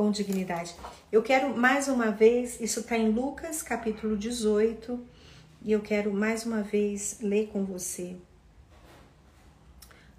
[0.00, 0.74] com dignidade.
[1.12, 4.98] Eu quero mais uma vez, isso está em Lucas capítulo 18,
[5.60, 8.16] e eu quero mais uma vez ler com você.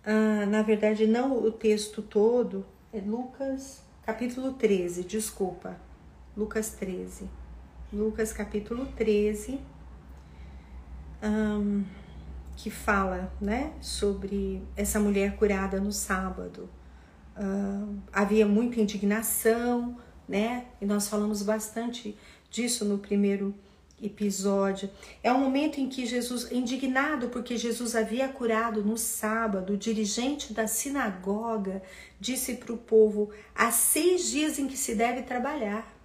[0.05, 2.63] Ah, na verdade, não o texto todo,
[2.93, 5.75] é Lucas capítulo 13, desculpa.
[6.37, 7.27] Lucas 13.
[7.91, 9.59] Lucas capítulo 13,
[11.23, 11.83] um,
[12.55, 16.69] que fala né, sobre essa mulher curada no sábado.
[17.37, 20.65] Uh, havia muita indignação, né?
[20.81, 22.17] E nós falamos bastante
[22.49, 23.55] disso no primeiro
[24.01, 24.89] episódio.
[25.23, 30.53] É um momento em que Jesus, indignado porque Jesus havia curado no sábado, o dirigente
[30.53, 31.81] da sinagoga
[32.19, 35.95] disse para o povo: há seis dias em que se deve trabalhar.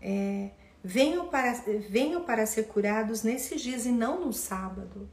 [0.00, 0.50] É,
[0.82, 1.52] venham, para,
[1.88, 5.08] venham para ser curados nesses dias e não no sábado.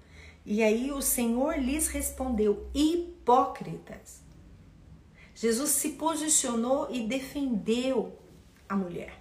[0.45, 4.29] E aí o Senhor lhes respondeu: hipócritas.
[5.39, 8.19] Jesus se posicionou e defendeu
[8.67, 9.17] a mulher.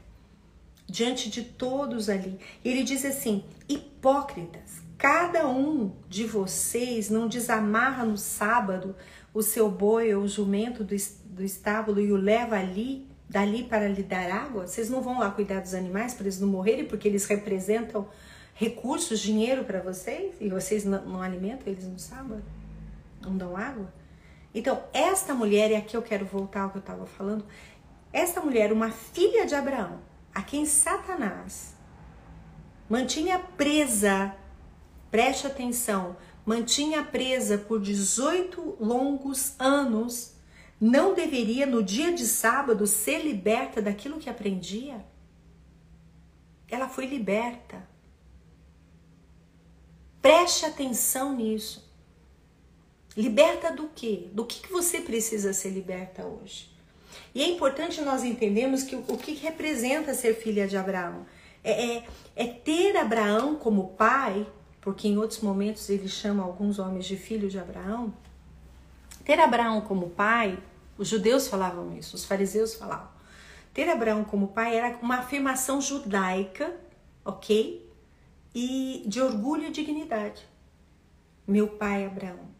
[0.90, 2.40] diante de todos ali.
[2.64, 8.96] Ele diz assim: hipócritas, cada um de vocês não desamarra no sábado
[9.32, 13.86] o seu boi ou o jumento do, do estábulo e o leva ali, dali para
[13.86, 14.66] lhe dar água?
[14.66, 18.08] Vocês não vão lá cuidar dos animais para eles não morrerem, porque eles representam
[18.54, 22.42] recursos, dinheiro para vocês e vocês não, não alimentam eles no sábado?
[23.22, 23.92] Não dão água?
[24.58, 27.46] Então, esta mulher, e aqui eu quero voltar ao que eu estava falando,
[28.12, 30.00] esta mulher, uma filha de Abraão,
[30.34, 31.76] a quem Satanás
[32.90, 34.34] mantinha presa,
[35.12, 40.34] preste atenção, mantinha presa por 18 longos anos,
[40.80, 45.06] não deveria no dia de sábado ser liberta daquilo que aprendia?
[46.68, 47.88] Ela foi liberta.
[50.20, 51.87] Preste atenção nisso.
[53.18, 54.28] Liberta do quê?
[54.32, 56.70] Do que, que você precisa ser liberta hoje?
[57.34, 61.26] E é importante nós entendermos que o, o que representa ser filha de Abraão.
[61.64, 62.04] É, é,
[62.36, 64.46] é, ter Abraão como pai,
[64.80, 68.14] porque em outros momentos ele chama alguns homens de filho de Abraão.
[69.24, 70.56] Ter Abraão como pai,
[70.96, 73.08] os judeus falavam isso, os fariseus falavam.
[73.74, 76.72] Ter Abraão como pai era uma afirmação judaica,
[77.24, 77.84] ok?
[78.54, 80.46] E de orgulho e dignidade.
[81.44, 82.57] Meu pai Abraão.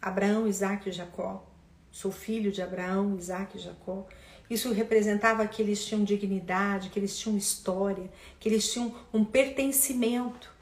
[0.00, 1.46] Abraão, Isaac e Jacó.
[1.90, 4.06] Sou filho de Abraão, Isaac e Jacó.
[4.48, 10.52] Isso representava que eles tinham dignidade, que eles tinham história, que eles tinham um pertencimento.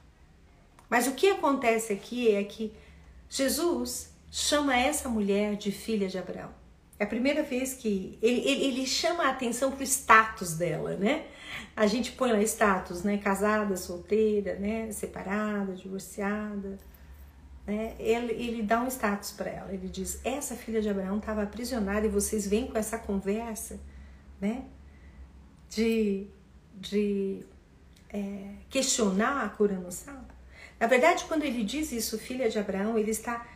[0.90, 2.72] Mas o que acontece aqui é que
[3.28, 6.50] Jesus chama essa mulher de filha de Abraão.
[6.98, 10.96] É a primeira vez que ele, ele, ele chama a atenção para o status dela,
[10.96, 11.26] né?
[11.76, 13.18] A gente põe lá status, né?
[13.18, 14.90] Casada, solteira, né?
[14.90, 16.78] Separada, divorciada
[17.68, 19.70] né, ele, ele dá um status para ela.
[19.70, 23.78] Ele diz: Essa filha de Abraão estava aprisionada e vocês vêm com essa conversa
[24.40, 24.64] né,
[25.68, 26.26] de,
[26.74, 27.44] de
[28.08, 30.34] é, questionar a cura no sábado.
[30.80, 33.46] Na verdade, quando ele diz isso, filha de Abraão, ele está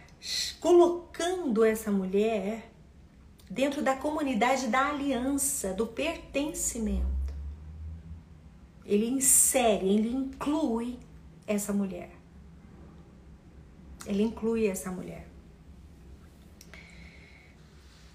[0.61, 2.71] colocando essa mulher
[3.49, 7.07] dentro da comunidade da aliança, do pertencimento.
[8.85, 10.99] Ele insere, ele inclui
[11.47, 12.22] essa mulher.
[14.07, 15.29] Ele inclui essa mulher.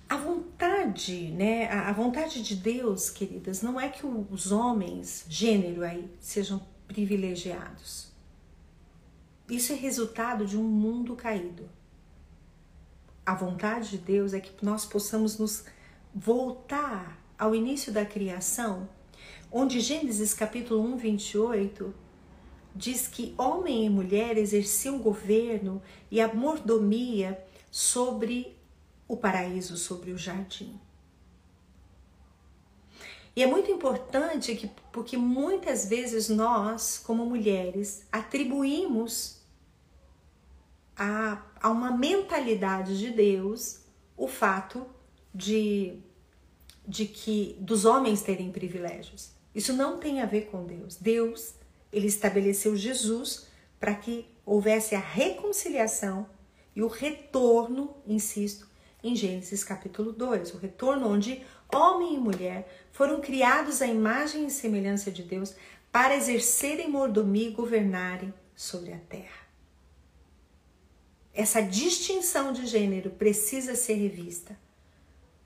[0.09, 1.69] A vontade, né?
[1.69, 8.07] A vontade de Deus, queridas, não é que os homens, gênero aí, sejam privilegiados.
[9.49, 11.69] Isso é resultado de um mundo caído.
[13.25, 15.65] A vontade de Deus é que nós possamos nos
[16.15, 18.89] voltar ao início da criação,
[19.51, 22.06] onde Gênesis capítulo 1, 28
[22.77, 28.55] diz que homem e mulher exerciam governo e a mordomia sobre
[29.07, 30.79] o paraíso, sobre o jardim.
[33.35, 39.37] E é muito importante que, porque muitas vezes nós, como mulheres, atribuímos
[40.95, 43.81] a, a uma mentalidade de Deus
[44.15, 44.87] o fato
[45.33, 45.99] de,
[46.87, 49.31] de que dos homens terem privilégios.
[49.53, 50.95] Isso não tem a ver com Deus.
[50.95, 51.53] Deus
[51.97, 53.47] ele estabeleceu Jesus
[53.79, 56.29] para que houvesse a reconciliação
[56.75, 58.67] e o retorno, insisto,
[59.03, 64.51] em Gênesis capítulo 2, o retorno onde homem e mulher foram criados à imagem e
[64.51, 65.55] semelhança de Deus
[65.91, 69.47] para exercerem mordomia e governarem sobre a terra.
[71.33, 74.57] Essa distinção de gênero precisa ser revista,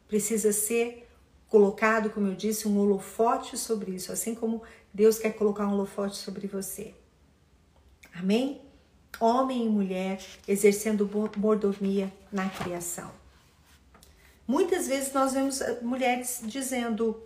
[0.08, 1.08] precisa ser
[1.48, 4.62] colocado, como eu disse, um holofote sobre isso, assim como
[4.93, 6.93] Deus quer colocar um holofote sobre você.
[8.13, 8.62] Amém?
[9.19, 13.12] Homem e mulher exercendo mordomia na criação.
[14.47, 17.21] Muitas vezes nós vemos eh, mulheres dizendo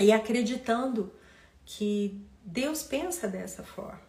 [0.00, 1.12] e acreditando
[1.64, 4.00] que Deus pensa dessa forma.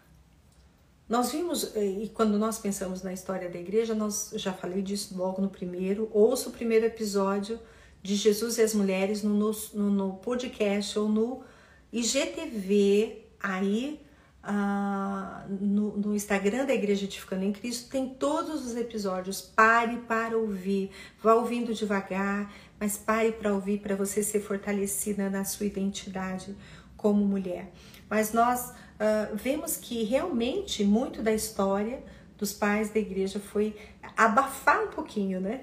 [1.08, 5.18] Nós vimos, eh, e quando nós pensamos na história da igreja, nós já falei disso
[5.18, 7.60] logo no primeiro, ouça o primeiro episódio
[8.02, 9.34] de Jesus e as Mulheres no,
[9.74, 11.44] no, no podcast ou no
[11.92, 14.02] IGTV aí
[14.44, 19.42] uh, no, no, Instagram da Igreja Edificando em Cristo tem todos os episódios.
[19.42, 25.44] Pare para ouvir, vá ouvindo devagar, mas pare para ouvir para você ser fortalecida na
[25.44, 26.56] sua identidade
[26.96, 27.72] como mulher.
[28.10, 32.04] Mas nós uh, vemos que realmente muito da história
[32.38, 33.76] dos pais da igreja foi
[34.16, 35.62] abafar um pouquinho, né?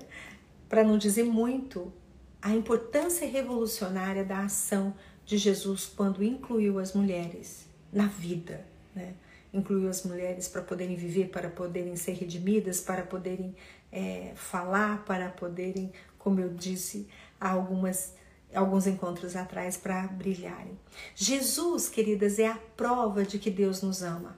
[0.68, 1.92] Para não dizer muito,
[2.40, 4.94] a importância revolucionária da ação
[5.24, 8.64] de Jesus quando incluiu as mulheres na vida,
[8.94, 9.14] né?
[9.52, 13.54] incluiu as mulheres para poderem viver, para poderem ser redimidas, para poderem
[13.90, 17.06] é, falar, para poderem, como eu disse,
[17.40, 18.14] algumas
[18.54, 20.78] alguns encontros atrás para brilharem.
[21.14, 24.36] Jesus, queridas, é a prova de que Deus nos ama.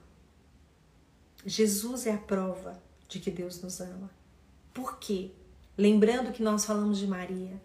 [1.45, 4.09] Jesus é a prova de que Deus nos ama.
[4.73, 5.33] Por quê?
[5.77, 7.61] Lembrando que nós falamos de Maria,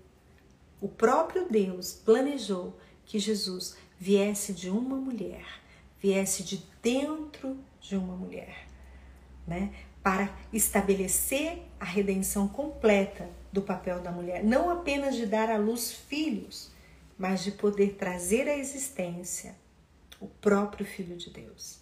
[0.82, 2.78] o próprio Deus planejou
[3.10, 5.44] que Jesus viesse de uma mulher,
[6.00, 8.68] viesse de dentro de uma mulher,
[9.48, 9.74] né?
[10.04, 15.92] Para estabelecer a redenção completa do papel da mulher, não apenas de dar à luz
[15.92, 16.72] filhos,
[17.18, 19.56] mas de poder trazer à existência
[20.20, 21.80] o próprio Filho de Deus.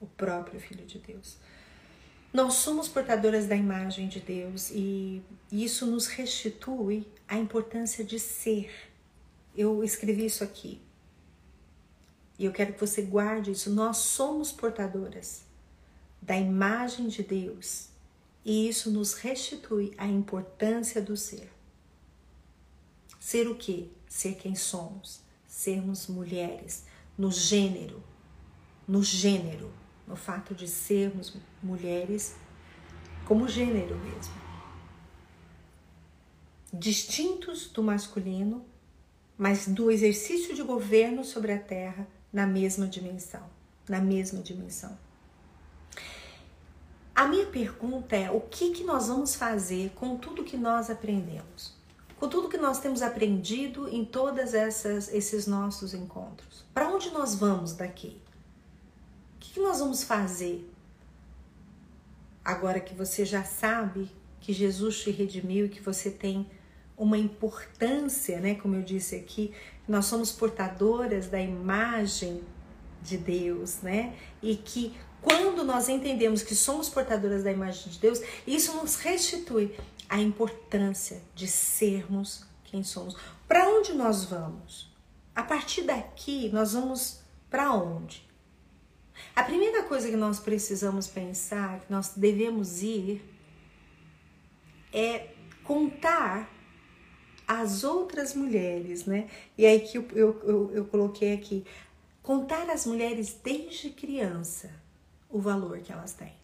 [0.00, 1.38] O próprio Filho de Deus.
[2.30, 8.87] Nós somos portadoras da imagem de Deus e isso nos restitui a importância de ser.
[9.58, 10.80] Eu escrevi isso aqui.
[12.38, 13.70] E eu quero que você guarde isso.
[13.70, 15.42] Nós somos portadoras
[16.22, 17.88] da imagem de Deus
[18.44, 21.50] e isso nos restitui a importância do ser.
[23.18, 23.88] Ser o quê?
[24.08, 25.22] Ser quem somos.
[25.44, 26.84] Sermos mulheres
[27.18, 28.00] no gênero.
[28.86, 29.72] No gênero.
[30.06, 32.36] No fato de sermos mulheres
[33.26, 34.34] como gênero mesmo.
[36.72, 38.64] Distintos do masculino,
[39.38, 43.44] mas do exercício de governo sobre a terra na mesma dimensão.
[43.88, 44.98] Na mesma dimensão.
[47.14, 51.72] A minha pergunta é: o que, que nós vamos fazer com tudo que nós aprendemos?
[52.18, 56.64] Com tudo que nós temos aprendido em todos esses nossos encontros?
[56.74, 58.20] Para onde nós vamos daqui?
[59.36, 60.68] O que, que nós vamos fazer
[62.44, 64.10] agora que você já sabe
[64.40, 66.48] que Jesus te redimiu e que você tem
[66.98, 68.56] uma importância, né?
[68.56, 69.54] Como eu disse aqui,
[69.86, 72.42] nós somos portadoras da imagem
[73.00, 74.14] de Deus, né?
[74.42, 79.74] E que quando nós entendemos que somos portadoras da imagem de Deus, isso nos restitui
[80.08, 83.16] a importância de sermos quem somos.
[83.46, 84.92] Para onde nós vamos?
[85.34, 88.26] A partir daqui, nós vamos para onde?
[89.34, 93.22] A primeira coisa que nós precisamos pensar, que nós devemos ir,
[94.92, 95.28] é
[95.64, 96.48] contar
[97.48, 99.26] as outras mulheres, né?
[99.56, 101.64] E aí que eu, eu, eu, eu coloquei aqui,
[102.22, 104.70] contar as mulheres desde criança
[105.30, 106.34] o valor que elas têm.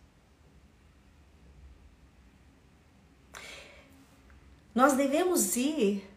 [4.75, 6.09] Nós devemos ir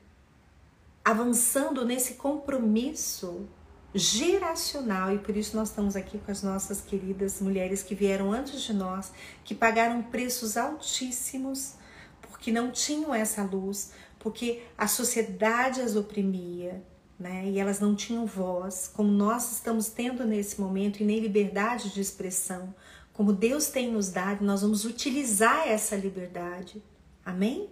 [1.03, 3.47] avançando nesse compromisso
[3.93, 8.61] geracional e por isso nós estamos aqui com as nossas queridas mulheres que vieram antes
[8.61, 9.11] de nós,
[9.43, 11.75] que pagaram preços altíssimos
[12.21, 16.83] porque não tinham essa luz, porque a sociedade as oprimia,
[17.19, 17.49] né?
[17.49, 22.01] E elas não tinham voz, como nós estamos tendo nesse momento e nem liberdade de
[22.01, 22.73] expressão,
[23.13, 26.83] como Deus tem nos dado, nós vamos utilizar essa liberdade.
[27.25, 27.67] Amém?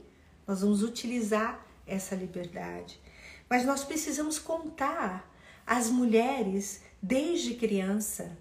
[0.48, 3.00] Nós vamos utilizar essa liberdade.
[3.48, 5.32] Mas nós precisamos contar
[5.66, 8.36] às mulheres desde criança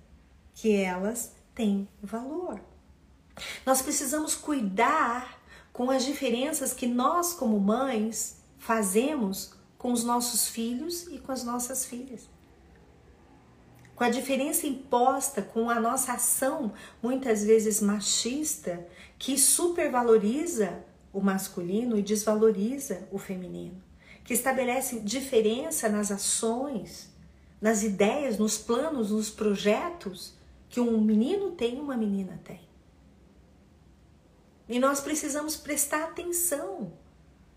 [0.54, 2.58] que elas têm valor.
[3.66, 5.40] Nós precisamos cuidar
[5.74, 11.42] com as diferenças que nós, como mães, fazemos com os nossos filhos e com as
[11.42, 12.28] nossas filhas.
[13.96, 16.72] Com a diferença imposta com a nossa ação,
[17.02, 18.86] muitas vezes machista,
[19.18, 23.82] que supervaloriza o masculino e desvaloriza o feminino,
[24.22, 27.12] que estabelece diferença nas ações,
[27.60, 30.34] nas ideias, nos planos, nos projetos
[30.68, 32.60] que um menino tem e uma menina tem.
[34.68, 36.92] E nós precisamos prestar atenção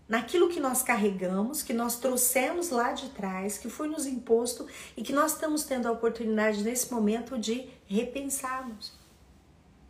[0.08, 5.02] naquilo que nós carregamos, que nós trouxemos lá de trás, que foi nos imposto e
[5.02, 8.92] que nós estamos tendo a oportunidade nesse momento de repensarmos.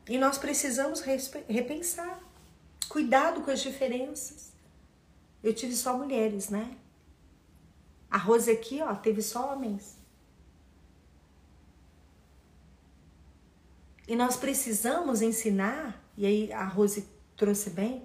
[0.09, 2.21] E nós precisamos repensar.
[2.89, 4.53] Cuidado com as diferenças.
[5.43, 6.77] Eu tive só mulheres, né?
[8.11, 9.99] A Rose aqui, ó, teve só homens.
[14.09, 18.03] E nós precisamos ensinar, e aí a Rose trouxe bem,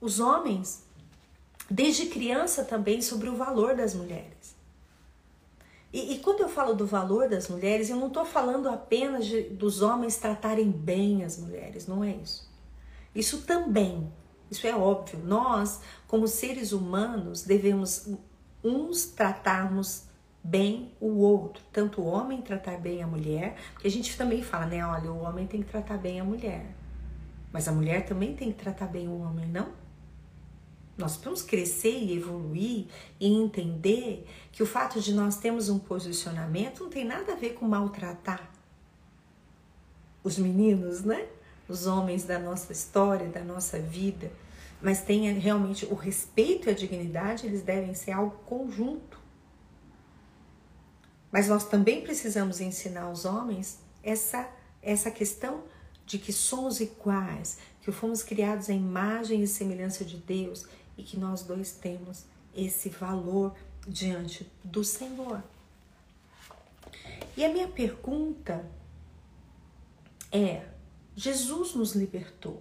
[0.00, 0.82] os homens
[1.70, 4.56] desde criança também sobre o valor das mulheres.
[5.92, 9.42] E, e quando eu falo do valor das mulheres, eu não estou falando apenas de,
[9.42, 12.48] dos homens tratarem bem as mulheres, não é isso.
[13.14, 14.10] Isso também,
[14.50, 15.20] isso é óbvio.
[15.22, 18.08] Nós, como seres humanos, devemos
[18.64, 20.04] uns tratarmos
[20.42, 24.64] bem o outro, tanto o homem tratar bem a mulher, porque a gente também fala,
[24.64, 24.86] né?
[24.86, 26.74] Olha, o homem tem que tratar bem a mulher,
[27.52, 29.72] mas a mulher também tem que tratar bem o homem, não?
[30.96, 32.86] Nós vamos crescer e evoluir
[33.18, 37.54] e entender que o fato de nós termos um posicionamento não tem nada a ver
[37.54, 38.50] com maltratar
[40.22, 41.26] os meninos, né?
[41.66, 44.30] Os homens da nossa história, da nossa vida.
[44.82, 49.18] mas tem realmente o respeito e a dignidade, eles devem ser algo conjunto.
[51.30, 54.48] Mas nós também precisamos ensinar aos homens essa,
[54.82, 55.64] essa questão
[56.10, 60.66] de que somos iguais, que fomos criados à imagem e semelhança de Deus
[60.98, 63.54] e que nós dois temos esse valor
[63.86, 65.40] diante do Senhor.
[67.36, 68.68] E a minha pergunta
[70.32, 70.66] é:
[71.14, 72.60] Jesus nos libertou,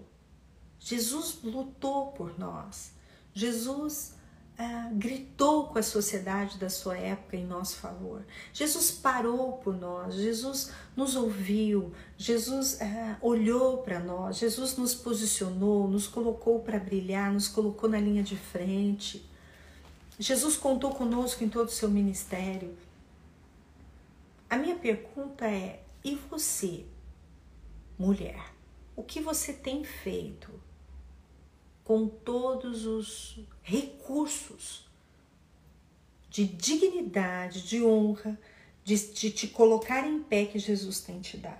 [0.79, 2.91] Jesus lutou por nós,
[3.33, 4.13] Jesus
[4.61, 8.25] ah, gritou com a sociedade da sua época em nosso favor.
[8.51, 15.87] Jesus parou por nós, Jesus nos ouviu, Jesus ah, olhou para nós, Jesus nos posicionou,
[15.87, 19.25] nos colocou para brilhar, nos colocou na linha de frente.
[20.19, 22.77] Jesus contou conosco em todo o seu ministério.
[24.49, 26.83] A minha pergunta é: e você,
[27.97, 28.53] mulher,
[28.93, 30.51] o que você tem feito
[31.89, 34.87] com todos os recursos
[36.29, 38.39] de dignidade, de honra,
[38.83, 41.57] de, de te colocar em pé que Jesus tem te dado.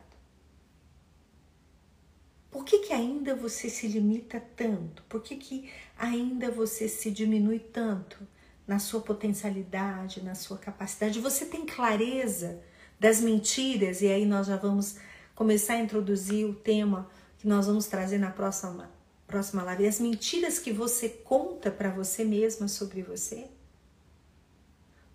[2.52, 5.02] Por que, que ainda você se limita tanto?
[5.10, 8.20] Por que, que ainda você se diminui tanto
[8.68, 11.20] na sua potencialidade, na sua capacidade?
[11.20, 12.62] Você tem clareza
[13.00, 14.98] das mentiras, e aí nós já vamos
[15.34, 17.10] começar a introduzir o tema
[17.40, 18.99] que nós vamos trazer na próxima
[19.30, 23.48] próxima live, as mentiras que você conta para você mesma sobre você?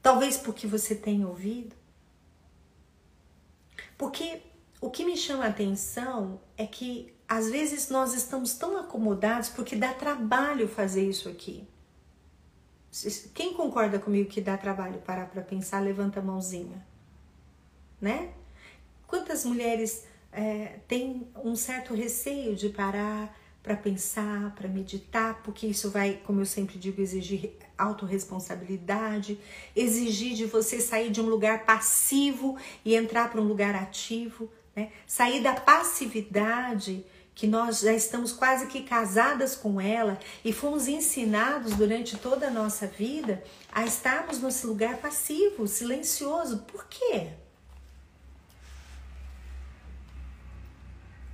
[0.01, 1.75] Talvez porque você tem ouvido.
[3.99, 4.41] Porque
[4.81, 9.75] o que me chama a atenção é que às vezes nós estamos tão acomodados porque
[9.75, 11.67] dá trabalho fazer isso aqui.
[13.35, 16.87] Quem concorda comigo que dá trabalho parar para pensar, levanta a mãozinha.
[18.01, 18.33] Né?
[19.09, 23.35] Quantas mulheres é, têm um certo receio de parar
[23.65, 29.41] para pensar, para meditar, porque isso vai, como eu sempre digo, exigir autorresponsabilidade,
[29.75, 34.93] exigir de você sair de um lugar passivo e entrar para um lugar ativo, né?
[35.07, 41.73] Sair da passividade que nós já estamos quase que casadas com ela e fomos ensinados
[41.73, 43.43] durante toda a nossa vida
[43.73, 46.59] a estarmos nesse lugar passivo, silencioso.
[46.71, 47.31] Por quê?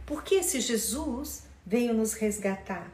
[0.07, 2.91] Porque se Jesus veio nos resgatar,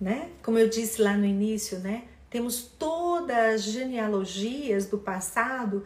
[0.00, 0.30] né?
[0.42, 2.04] Como eu disse lá no início, né?
[2.30, 5.84] Temos todas as genealogias do passado,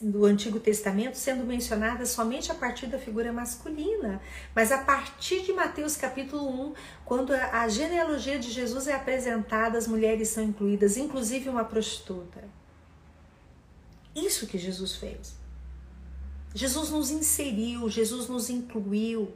[0.00, 4.22] do Antigo Testamento, sendo mencionadas somente a partir da figura masculina.
[4.54, 6.74] Mas a partir de Mateus capítulo 1,
[7.04, 12.44] quando a genealogia de Jesus é apresentada, as mulheres são incluídas, inclusive uma prostituta.
[14.14, 15.34] Isso que Jesus fez.
[16.54, 19.34] Jesus nos inseriu, Jesus nos incluiu.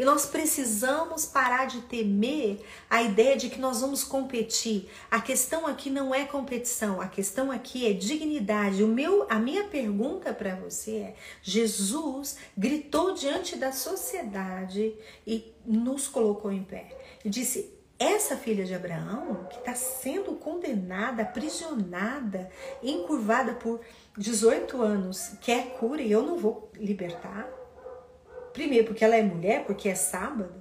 [0.00, 4.88] E nós precisamos parar de temer a ideia de que nós vamos competir.
[5.10, 8.82] A questão aqui não é competição, a questão aqui é dignidade.
[8.82, 14.94] O meu, a minha pergunta para você é: Jesus gritou diante da sociedade
[15.26, 16.96] e nos colocou em pé.
[17.22, 22.50] E disse: essa filha de Abraão, que está sendo condenada, aprisionada,
[22.82, 23.82] encurvada por
[24.16, 27.59] 18 anos, quer cura e eu não vou libertar.
[28.52, 30.52] Primeiro, porque ela é mulher, porque é sábado.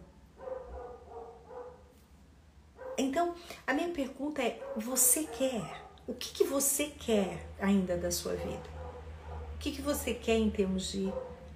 [2.98, 3.34] Então,
[3.66, 5.88] a minha pergunta é: você quer?
[6.08, 8.80] O que, que você quer ainda da sua vida?
[9.56, 11.12] O que, que você quer em termos de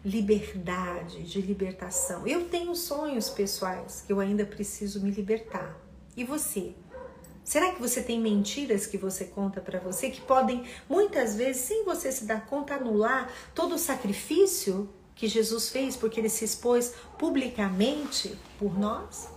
[0.06, 2.28] liberdade, de libertação?
[2.28, 5.78] Eu tenho sonhos pessoais que eu ainda preciso me libertar.
[6.16, 6.76] E você?
[7.44, 11.84] Será que você tem mentiras que você conta para você que podem muitas vezes, sem
[11.84, 16.94] você se dar conta, anular todo o sacrifício que Jesus fez porque ele se expôs
[17.18, 19.30] publicamente por nós?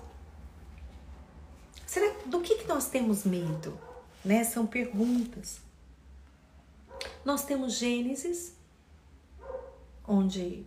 [1.87, 3.79] Será do que, que nós temos medo?
[4.24, 4.45] Né?
[4.45, 5.61] São perguntas.
[7.24, 8.55] Nós temos Gênesis,
[10.07, 10.66] onde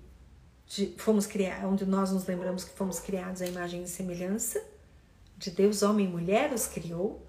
[0.97, 4.63] fomos criados, onde nós nos lembramos que fomos criados à imagem e semelhança
[5.37, 7.25] de Deus, homem e mulher os criou.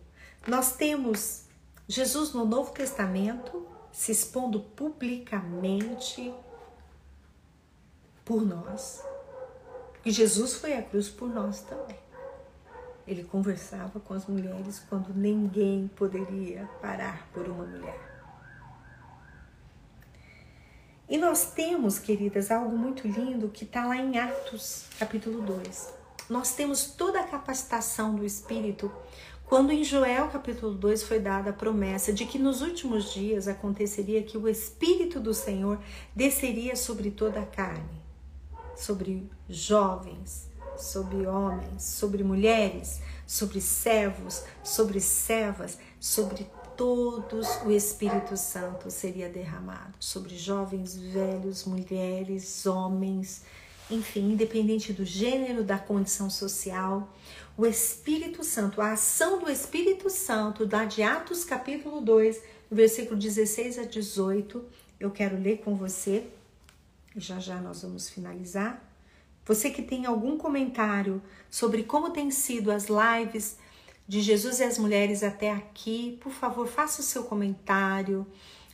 [0.47, 1.45] Nós temos
[1.89, 6.33] Jesus no Novo Testamento se expondo publicamente
[8.31, 9.03] por nós.
[10.05, 11.99] E Jesus foi à cruz por nós também.
[13.05, 17.99] Ele conversava com as mulheres quando ninguém poderia parar por uma mulher.
[21.09, 25.93] E nós temos, queridas, algo muito lindo que está lá em Atos, capítulo 2.
[26.29, 28.93] Nós temos toda a capacitação do Espírito
[29.45, 34.23] quando em Joel capítulo 2 foi dada a promessa de que nos últimos dias aconteceria
[34.23, 35.81] que o Espírito do Senhor
[36.15, 38.10] desceria sobre toda a carne
[38.81, 48.91] sobre jovens, sobre homens, sobre mulheres, sobre servos, sobre servas, sobre todos o Espírito Santo
[48.91, 53.43] seria derramado sobre jovens, velhos, mulheres, homens,
[53.91, 57.13] enfim, independente do gênero, da condição social,
[57.59, 63.79] o Espírito Santo, a ação do Espírito Santo, da de Atos capítulo 2, versículo 16
[63.79, 64.65] a 18,
[64.99, 66.27] eu quero ler com você,
[67.15, 68.83] e já já nós vamos finalizar.
[69.45, 73.59] Você que tem algum comentário sobre como têm sido as lives
[74.07, 78.27] de Jesus e as mulheres até aqui, por favor, faça o seu comentário.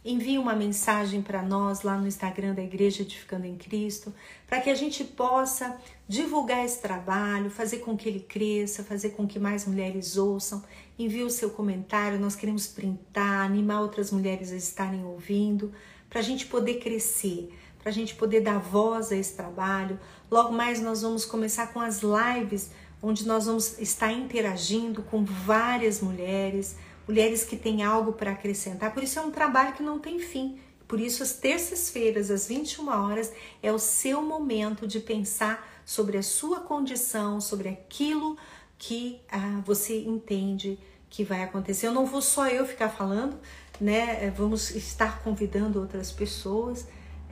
[0.04, 4.14] Envie uma mensagem para nós lá no Instagram da Igreja Edificando em Cristo,
[4.46, 5.76] para que a gente possa
[6.08, 10.62] divulgar esse trabalho, fazer com que ele cresça, fazer com que mais mulheres ouçam.
[10.98, 15.72] Envie o seu comentário, nós queremos printar, animar outras mulheres a estarem ouvindo,
[16.08, 17.52] para a gente poder crescer,
[17.86, 19.96] para a gente poder dar voz a esse trabalho.
[20.28, 26.00] Logo mais nós vamos começar com as lives onde nós vamos estar interagindo com várias
[26.00, 26.74] mulheres,
[27.06, 28.92] mulheres que têm algo para acrescentar.
[28.92, 30.58] Por isso é um trabalho que não tem fim.
[30.88, 33.32] Por isso, as terças-feiras, às 21 horas,
[33.62, 38.36] é o seu momento de pensar sobre a sua condição, sobre aquilo
[38.76, 40.76] que ah, você entende
[41.08, 41.86] que vai acontecer.
[41.86, 43.38] Eu não vou só eu ficar falando,
[43.80, 44.28] né?
[44.36, 46.84] Vamos estar convidando outras pessoas,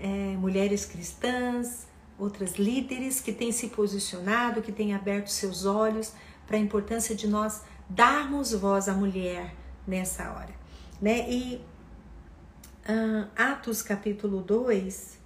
[0.04, 1.86] é, mulheres cristãs,
[2.18, 6.12] outras líderes que têm se posicionado, que têm aberto seus olhos
[6.46, 9.54] para a importância de nós darmos voz à mulher
[9.86, 10.54] nessa hora,
[11.00, 11.26] né?
[11.30, 11.56] E
[12.86, 15.18] uh, Atos capítulo 2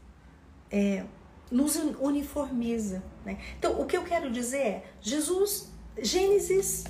[0.71, 1.05] é,
[1.51, 3.37] nos uniformiza, né?
[3.59, 6.85] Então, o que eu quero dizer é, Jesus, Gênesis,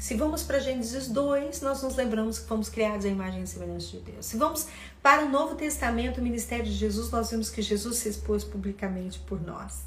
[0.00, 3.98] se vamos para Gênesis 2, nós nos lembramos que fomos criados à imagem e semelhança
[3.98, 4.24] de Deus.
[4.24, 4.66] Se vamos
[5.02, 9.18] para o Novo Testamento, o ministério de Jesus, nós vemos que Jesus se expôs publicamente
[9.18, 9.82] por nós,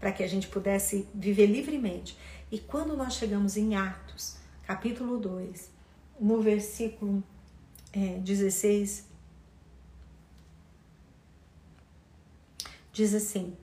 [0.00, 2.18] para que a gente pudesse viver livremente.
[2.50, 4.36] E quando nós chegamos em Atos,
[4.66, 5.70] capítulo 2,
[6.18, 7.22] no versículo
[7.92, 9.06] é, 16,
[12.92, 13.56] diz assim: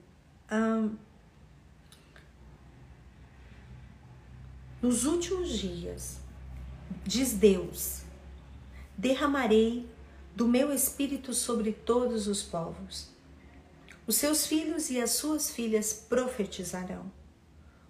[4.84, 6.18] Nos últimos dias,
[7.04, 8.02] diz Deus,
[8.98, 9.88] derramarei
[10.36, 13.08] do meu espírito sobre todos os povos.
[14.06, 17.10] Os seus filhos e as suas filhas profetizarão.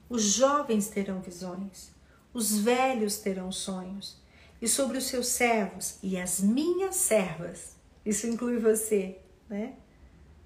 [0.08, 1.90] Os jovens terão visões,
[2.32, 4.16] os velhos terão sonhos
[4.62, 7.74] e sobre os seus servos e as minhas servas.
[8.06, 9.18] Isso inclui você,
[9.50, 9.74] né?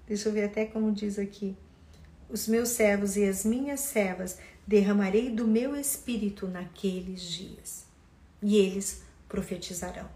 [0.07, 1.55] Deixa eu ver até como diz aqui.
[2.29, 7.85] Os meus servos e as minhas servas derramarei do meu espírito naqueles dias,
[8.41, 10.07] e eles profetizarão.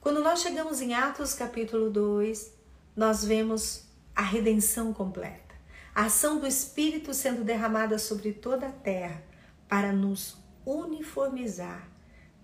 [0.00, 2.52] Quando nós chegamos em Atos capítulo 2,
[2.96, 5.54] nós vemos a redenção completa,
[5.94, 9.22] a ação do Espírito sendo derramada sobre toda a terra
[9.68, 11.94] para nos uniformizar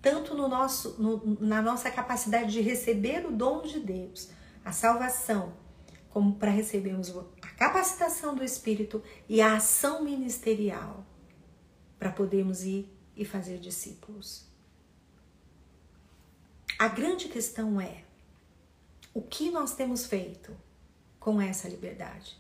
[0.03, 4.31] tanto no nosso, no, na nossa capacidade de receber o dom de Deus,
[4.65, 5.53] a salvação,
[6.09, 7.11] como para recebermos
[7.61, 11.05] capacitação do Espírito e a ação ministerial
[11.99, 14.47] para podermos ir e fazer discípulos.
[16.79, 18.05] A grande questão é
[19.13, 20.57] o que nós temos feito
[21.19, 22.35] com essa liberdade?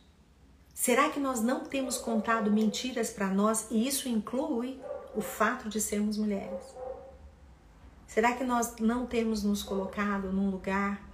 [0.72, 4.80] Será que nós não temos contado mentiras para nós e isso inclui
[5.14, 6.64] o fato de sermos mulheres?
[8.06, 11.06] Será que nós não temos nos colocado num lugar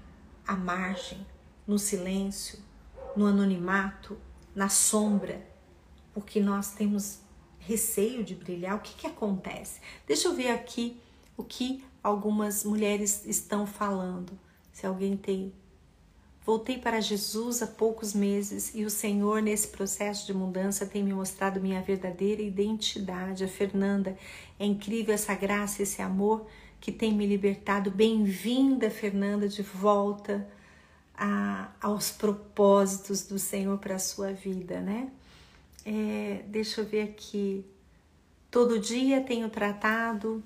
[0.46, 1.26] à margem,
[1.66, 2.65] no silêncio,
[3.16, 4.18] no anonimato,
[4.54, 5.44] na sombra,
[6.12, 7.20] porque nós temos
[7.58, 8.76] receio de brilhar?
[8.76, 9.80] O que, que acontece?
[10.06, 11.00] Deixa eu ver aqui
[11.36, 14.38] o que algumas mulheres estão falando.
[14.72, 15.52] Se alguém tem.
[16.44, 21.12] Voltei para Jesus há poucos meses e o Senhor, nesse processo de mudança, tem me
[21.12, 23.42] mostrado minha verdadeira identidade.
[23.42, 24.16] A Fernanda,
[24.58, 26.46] é incrível essa graça, esse amor
[26.80, 27.90] que tem me libertado.
[27.90, 30.46] Bem-vinda, Fernanda, de volta
[31.16, 35.10] a, aos propósitos do Senhor para a sua vida, né?
[35.84, 37.64] É, deixa eu ver aqui.
[38.50, 40.42] Todo dia tenho tratado,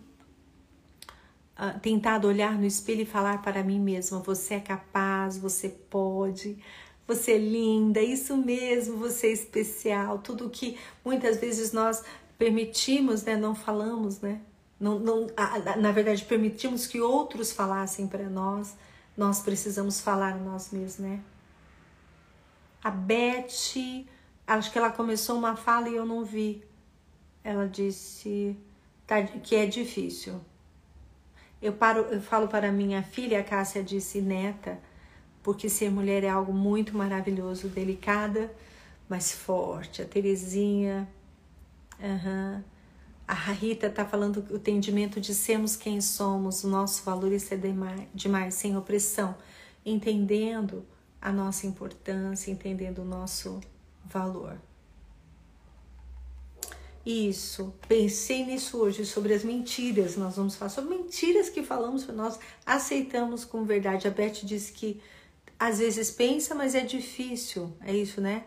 [1.59, 6.59] uh, tentado olhar no espelho e falar para mim mesma: você é capaz, você pode,
[7.07, 10.19] você é linda, isso mesmo, você é especial.
[10.19, 12.03] Tudo que muitas vezes nós
[12.39, 14.41] permitimos, né, não falamos, né?
[14.81, 15.27] não, não,
[15.79, 18.75] na verdade, permitimos que outros falassem para nós,
[19.21, 21.21] nós precisamos falar nós mesmos, né?
[22.83, 24.07] A Beth,
[24.47, 26.65] acho que ela começou uma fala e eu não vi.
[27.45, 28.57] Ela disse
[29.07, 30.41] tá, que é difícil.
[31.61, 34.81] Eu, paro, eu falo para minha filha, a Cássia disse neta,
[35.43, 38.51] porque ser mulher é algo muito maravilhoso, delicada,
[39.07, 40.01] mas forte.
[40.01, 41.07] A Terezinha
[42.03, 42.63] Uhum.
[43.31, 48.09] A Rita está falando o entendimento de sermos quem somos, o nosso valor é demais,
[48.13, 49.37] demais, sem opressão,
[49.87, 50.85] entendendo
[51.23, 53.61] a nossa importância, entendendo o nosso
[54.05, 54.61] valor.
[57.07, 60.17] Isso, pensei nisso hoje, sobre as mentiras.
[60.17, 64.09] Nós vamos falar sobre mentiras que falamos nós aceitamos como verdade.
[64.09, 65.01] A Beth disse que
[65.57, 67.73] às vezes pensa, mas é difícil.
[67.81, 68.43] É isso, né?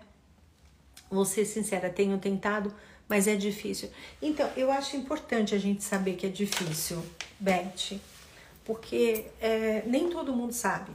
[1.10, 2.74] Vou ser sincera, tenho tentado,
[3.14, 3.92] mas é difícil.
[4.20, 6.98] Então, eu acho importante a gente saber que é difícil,
[7.40, 8.00] Beth,
[8.66, 10.92] porque é, nem todo mundo sabe.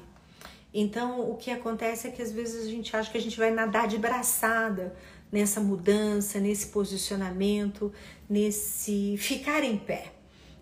[0.74, 3.52] Então, o que acontece é que às vezes a gente acha que a gente vai
[3.52, 4.96] nadar de braçada
[5.30, 7.92] nessa mudança, nesse posicionamento,
[8.28, 10.12] nesse ficar em pé,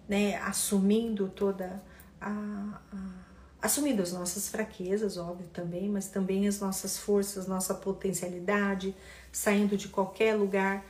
[0.06, 0.36] né?
[0.42, 1.82] Assumindo toda
[2.20, 3.26] a, a
[3.62, 8.94] assumindo as nossas fraquezas, óbvio também, mas também as nossas forças, nossa potencialidade,
[9.32, 10.84] saindo de qualquer lugar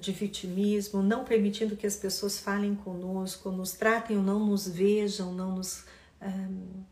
[0.00, 5.32] de vitimismo, não permitindo que as pessoas falem conosco, nos tratem ou não nos vejam,
[5.32, 5.84] não nos,
[6.20, 6.82] um,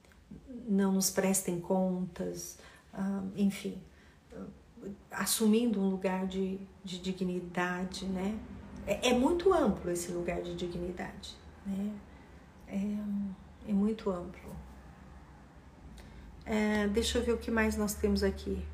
[0.69, 2.59] não nos prestem contas,
[2.97, 3.77] um, enfim,
[4.33, 4.47] uh,
[5.11, 8.39] assumindo um lugar de, de dignidade, né?
[8.87, 11.93] É, é, muito amplo esse lugar de dignidade, né?
[12.67, 14.51] É, é muito amplo.
[16.47, 18.65] É, deixa eu ver o que mais nós temos aqui.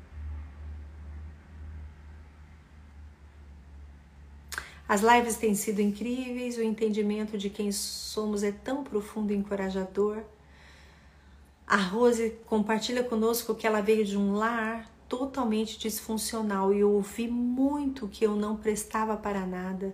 [4.87, 10.23] As lives têm sido incríveis, o entendimento de quem somos é tão profundo e encorajador.
[11.65, 17.27] A Rose compartilha conosco que ela veio de um lar totalmente disfuncional e eu ouvi
[17.27, 19.93] muito que eu não prestava para nada.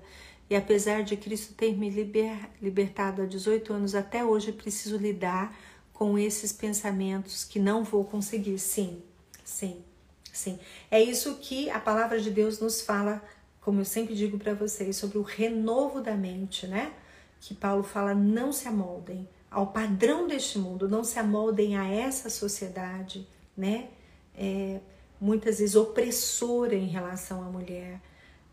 [0.50, 5.58] E apesar de Cristo ter me liber, libertado há 18 anos, até hoje preciso lidar
[5.91, 8.60] com esses pensamentos que não vou conseguir.
[8.60, 9.02] Sim,
[9.44, 9.84] sim,
[10.32, 10.60] sim.
[10.91, 13.24] É isso que a palavra de Deus nos fala,
[13.64, 16.93] como eu sempre digo para vocês, sobre o renovo da mente, né?
[17.39, 22.30] Que Paulo fala: não se amoldem ao padrão deste mundo, não se amoldem a essa
[22.30, 23.89] sociedade, né?
[24.36, 24.80] É,
[25.20, 28.01] muitas vezes opressora em relação à mulher.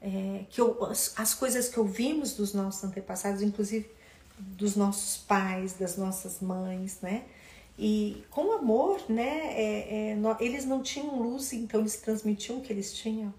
[0.03, 3.91] É, que eu, as, as coisas que ouvimos dos nossos antepassados, inclusive
[4.39, 7.25] dos nossos pais, das nossas mães, né?
[7.79, 9.55] E com amor, né?
[9.55, 13.35] É, é, eles não tinham luz, então eles transmitiam o que eles tinham?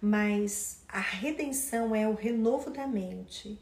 [0.00, 3.58] Mas a redenção é o renovo da mente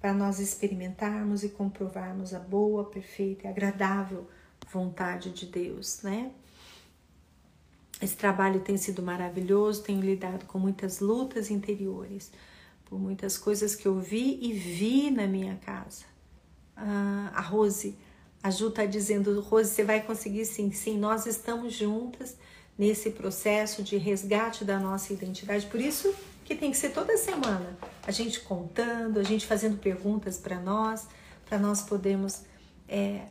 [0.00, 4.28] para nós experimentarmos e comprovarmos a boa, perfeita e agradável
[4.72, 6.32] vontade de Deus, né?
[8.00, 12.32] Esse trabalho tem sido maravilhoso, tenho lidado com muitas lutas interiores,
[12.86, 16.04] por muitas coisas que eu vi e vi na minha casa.
[16.76, 17.96] Ah, a Rose
[18.42, 20.72] a Ju está dizendo, Rose, você vai conseguir sim.
[20.72, 22.36] Sim, nós estamos juntas
[22.78, 25.66] nesse processo de resgate da nossa identidade.
[25.66, 26.14] Por isso
[26.44, 31.06] que tem que ser toda semana a gente contando, a gente fazendo perguntas para nós,
[31.48, 32.42] para nós podermos
[32.88, 33.22] é,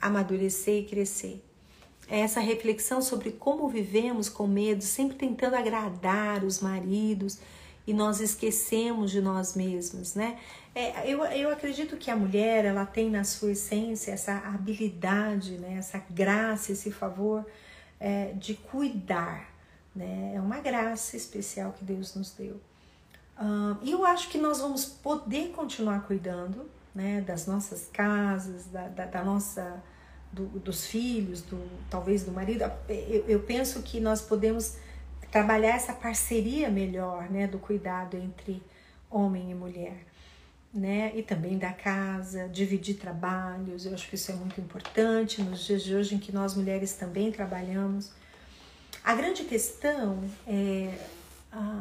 [0.00, 1.42] amadurecer e crescer.
[2.08, 7.38] É essa reflexão sobre como vivemos com medo, sempre tentando agradar os maridos
[7.86, 10.38] e nós esquecemos de nós mesmos, né?
[10.74, 15.76] É, eu, eu acredito que a mulher ela tem na sua essência essa habilidade, né,
[15.78, 17.44] essa graça, esse favor
[18.02, 19.48] é, de cuidar.
[19.94, 20.32] Né?
[20.34, 22.60] É uma graça especial que Deus nos deu.
[23.38, 28.88] Uh, e eu acho que nós vamos poder continuar cuidando né, das nossas casas, da,
[28.88, 29.82] da, da nossa,
[30.32, 32.64] do, dos filhos, do, talvez do marido.
[32.88, 34.76] Eu, eu penso que nós podemos
[35.30, 38.62] trabalhar essa parceria melhor né, do cuidado entre
[39.10, 40.11] homem e mulher
[40.72, 41.12] né?
[41.14, 43.84] E também da casa, dividir trabalhos.
[43.84, 46.94] Eu acho que isso é muito importante nos dias de hoje em que nós mulheres
[46.94, 48.10] também trabalhamos.
[49.04, 50.94] A grande questão, é,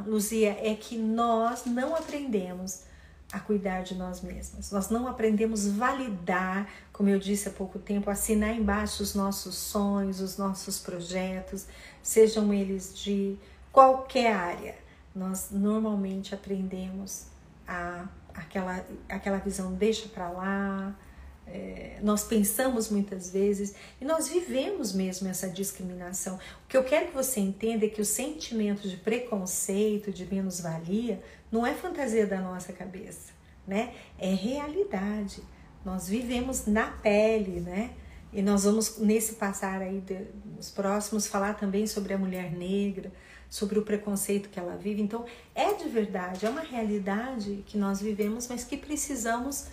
[0.05, 2.83] Luzia, é que nós não aprendemos
[3.31, 4.71] a cuidar de nós mesmas.
[4.71, 10.19] Nós não aprendemos validar, como eu disse há pouco tempo, assinar embaixo os nossos sonhos,
[10.19, 11.65] os nossos projetos,
[12.03, 13.37] sejam eles de
[13.71, 14.75] qualquer área.
[15.15, 17.27] Nós normalmente aprendemos
[17.65, 20.95] a aquela, aquela visão deixa para lá.
[21.47, 26.35] É, nós pensamos muitas vezes e nós vivemos mesmo essa discriminação.
[26.35, 31.21] O que eu quero que você entenda é que o sentimento de preconceito, de menos-valia,
[31.51, 33.33] não é fantasia da nossa cabeça,
[33.67, 33.93] né?
[34.17, 35.43] É realidade.
[35.83, 37.91] Nós vivemos na pele, né?
[38.31, 40.17] E nós vamos, nesse passar aí, de,
[40.55, 43.11] nos próximos, falar também sobre a mulher negra,
[43.51, 45.01] sobre o preconceito que ela vive.
[45.01, 49.65] Então, é de verdade, é uma realidade que nós vivemos, mas que precisamos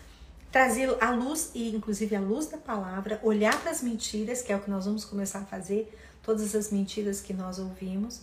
[0.50, 4.56] trazer a luz e inclusive a luz da palavra, olhar para as mentiras, que é
[4.56, 8.22] o que nós vamos começar a fazer, todas as mentiras que nós ouvimos,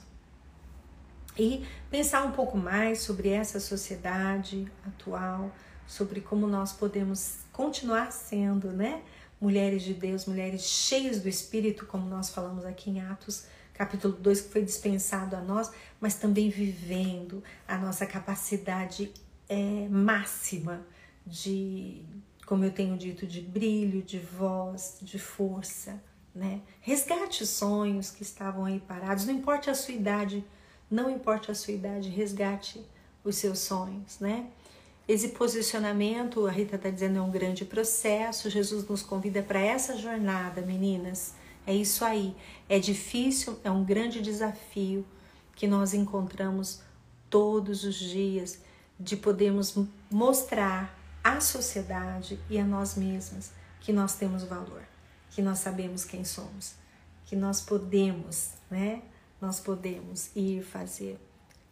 [1.37, 5.49] e pensar um pouco mais sobre essa sociedade atual,
[5.87, 9.01] sobre como nós podemos continuar sendo, né?
[9.39, 13.45] Mulheres de Deus, mulheres cheias do Espírito, como nós falamos aqui em Atos
[13.76, 19.13] capítulo 2, que foi dispensado a nós, mas também vivendo a nossa capacidade
[19.47, 20.86] é, máxima
[21.26, 22.01] de,
[22.45, 26.01] como eu tenho dito, de brilho, de voz, de força,
[26.34, 26.61] né?
[26.82, 30.43] Resgate os sonhos que estavam aí parados, não importa a sua idade,
[30.89, 32.86] não importa a sua idade, resgate
[33.23, 34.47] os seus sonhos, né?
[35.07, 38.49] Esse posicionamento, a Rita está dizendo, é um grande processo.
[38.49, 41.36] Jesus nos convida para essa jornada, meninas.
[41.66, 42.36] É isso aí.
[42.70, 45.05] É difícil, é um grande desafio
[45.55, 46.82] que nós encontramos
[47.30, 48.59] todos os dias
[48.99, 49.76] de podermos
[50.09, 53.51] mostrar à sociedade e a nós mesmas
[53.82, 54.84] que nós temos valor,
[55.32, 56.76] que nós sabemos quem somos,
[57.26, 59.01] que nós podemos, né?
[59.41, 61.20] Nós podemos ir fazer.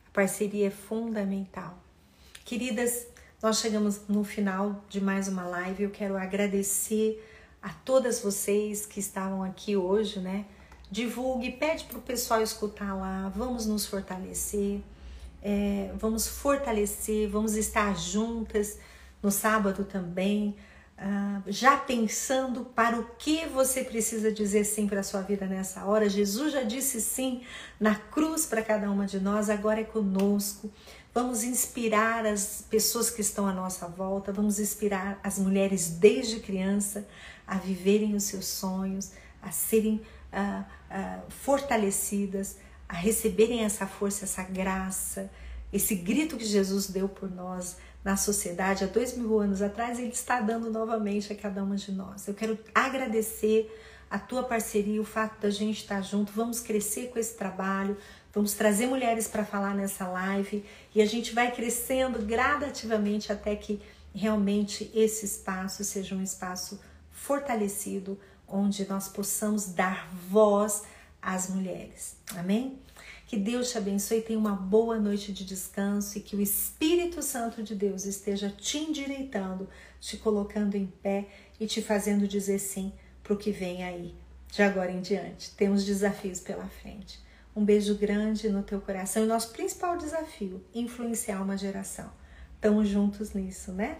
[0.07, 1.77] A parceria é fundamental.
[2.45, 3.07] Queridas,
[3.41, 5.83] nós chegamos no final de mais uma live.
[5.83, 7.23] Eu quero agradecer
[7.63, 10.45] a todas vocês que estavam aqui hoje, né?
[10.91, 13.31] Divulgue, pede para o pessoal escutar lá.
[13.33, 14.81] Vamos nos fortalecer,
[15.41, 18.77] é, vamos fortalecer, vamos estar juntas
[19.21, 20.57] no sábado também.
[20.95, 25.85] Uh, já pensando para o que você precisa dizer sim para a sua vida nessa
[25.85, 26.07] hora.
[26.07, 27.41] Jesus já disse sim
[27.79, 30.69] na cruz para cada uma de nós, agora é conosco.
[31.13, 37.05] Vamos inspirar as pessoas que estão à nossa volta, vamos inspirar as mulheres desde criança
[37.45, 44.43] a viverem os seus sonhos, a serem uh, uh, fortalecidas, a receberem essa força, essa
[44.43, 45.29] graça,
[45.71, 50.09] esse grito que Jesus deu por nós na sociedade há dois mil anos atrás, Ele
[50.09, 52.27] está dando novamente a cada uma de nós.
[52.27, 53.73] Eu quero agradecer
[54.09, 56.31] a tua parceria, o fato da gente estar junto.
[56.33, 57.97] Vamos crescer com esse trabalho,
[58.33, 60.65] Vamos trazer mulheres para falar nessa live
[60.95, 63.79] e a gente vai crescendo gradativamente até que
[64.11, 66.81] realmente esse espaço seja um espaço
[67.23, 70.83] fortalecido, onde nós possamos dar voz
[71.21, 72.17] às mulheres.
[72.35, 72.77] Amém?
[73.25, 77.63] Que Deus te abençoe, tenha uma boa noite de descanso e que o Espírito Santo
[77.63, 79.69] de Deus esteja te endireitando,
[80.01, 82.91] te colocando em pé e te fazendo dizer sim
[83.23, 84.13] para o que vem aí,
[84.51, 85.51] de agora em diante.
[85.51, 87.21] Temos desafios pela frente.
[87.55, 92.11] Um beijo grande no teu coração e nosso principal desafio, influenciar uma geração.
[92.55, 93.97] Estamos juntos nisso, né?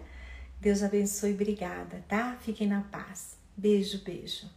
[0.64, 2.38] Deus abençoe, obrigada, tá?
[2.40, 3.36] Fiquem na paz.
[3.54, 4.48] Beijo, beijo.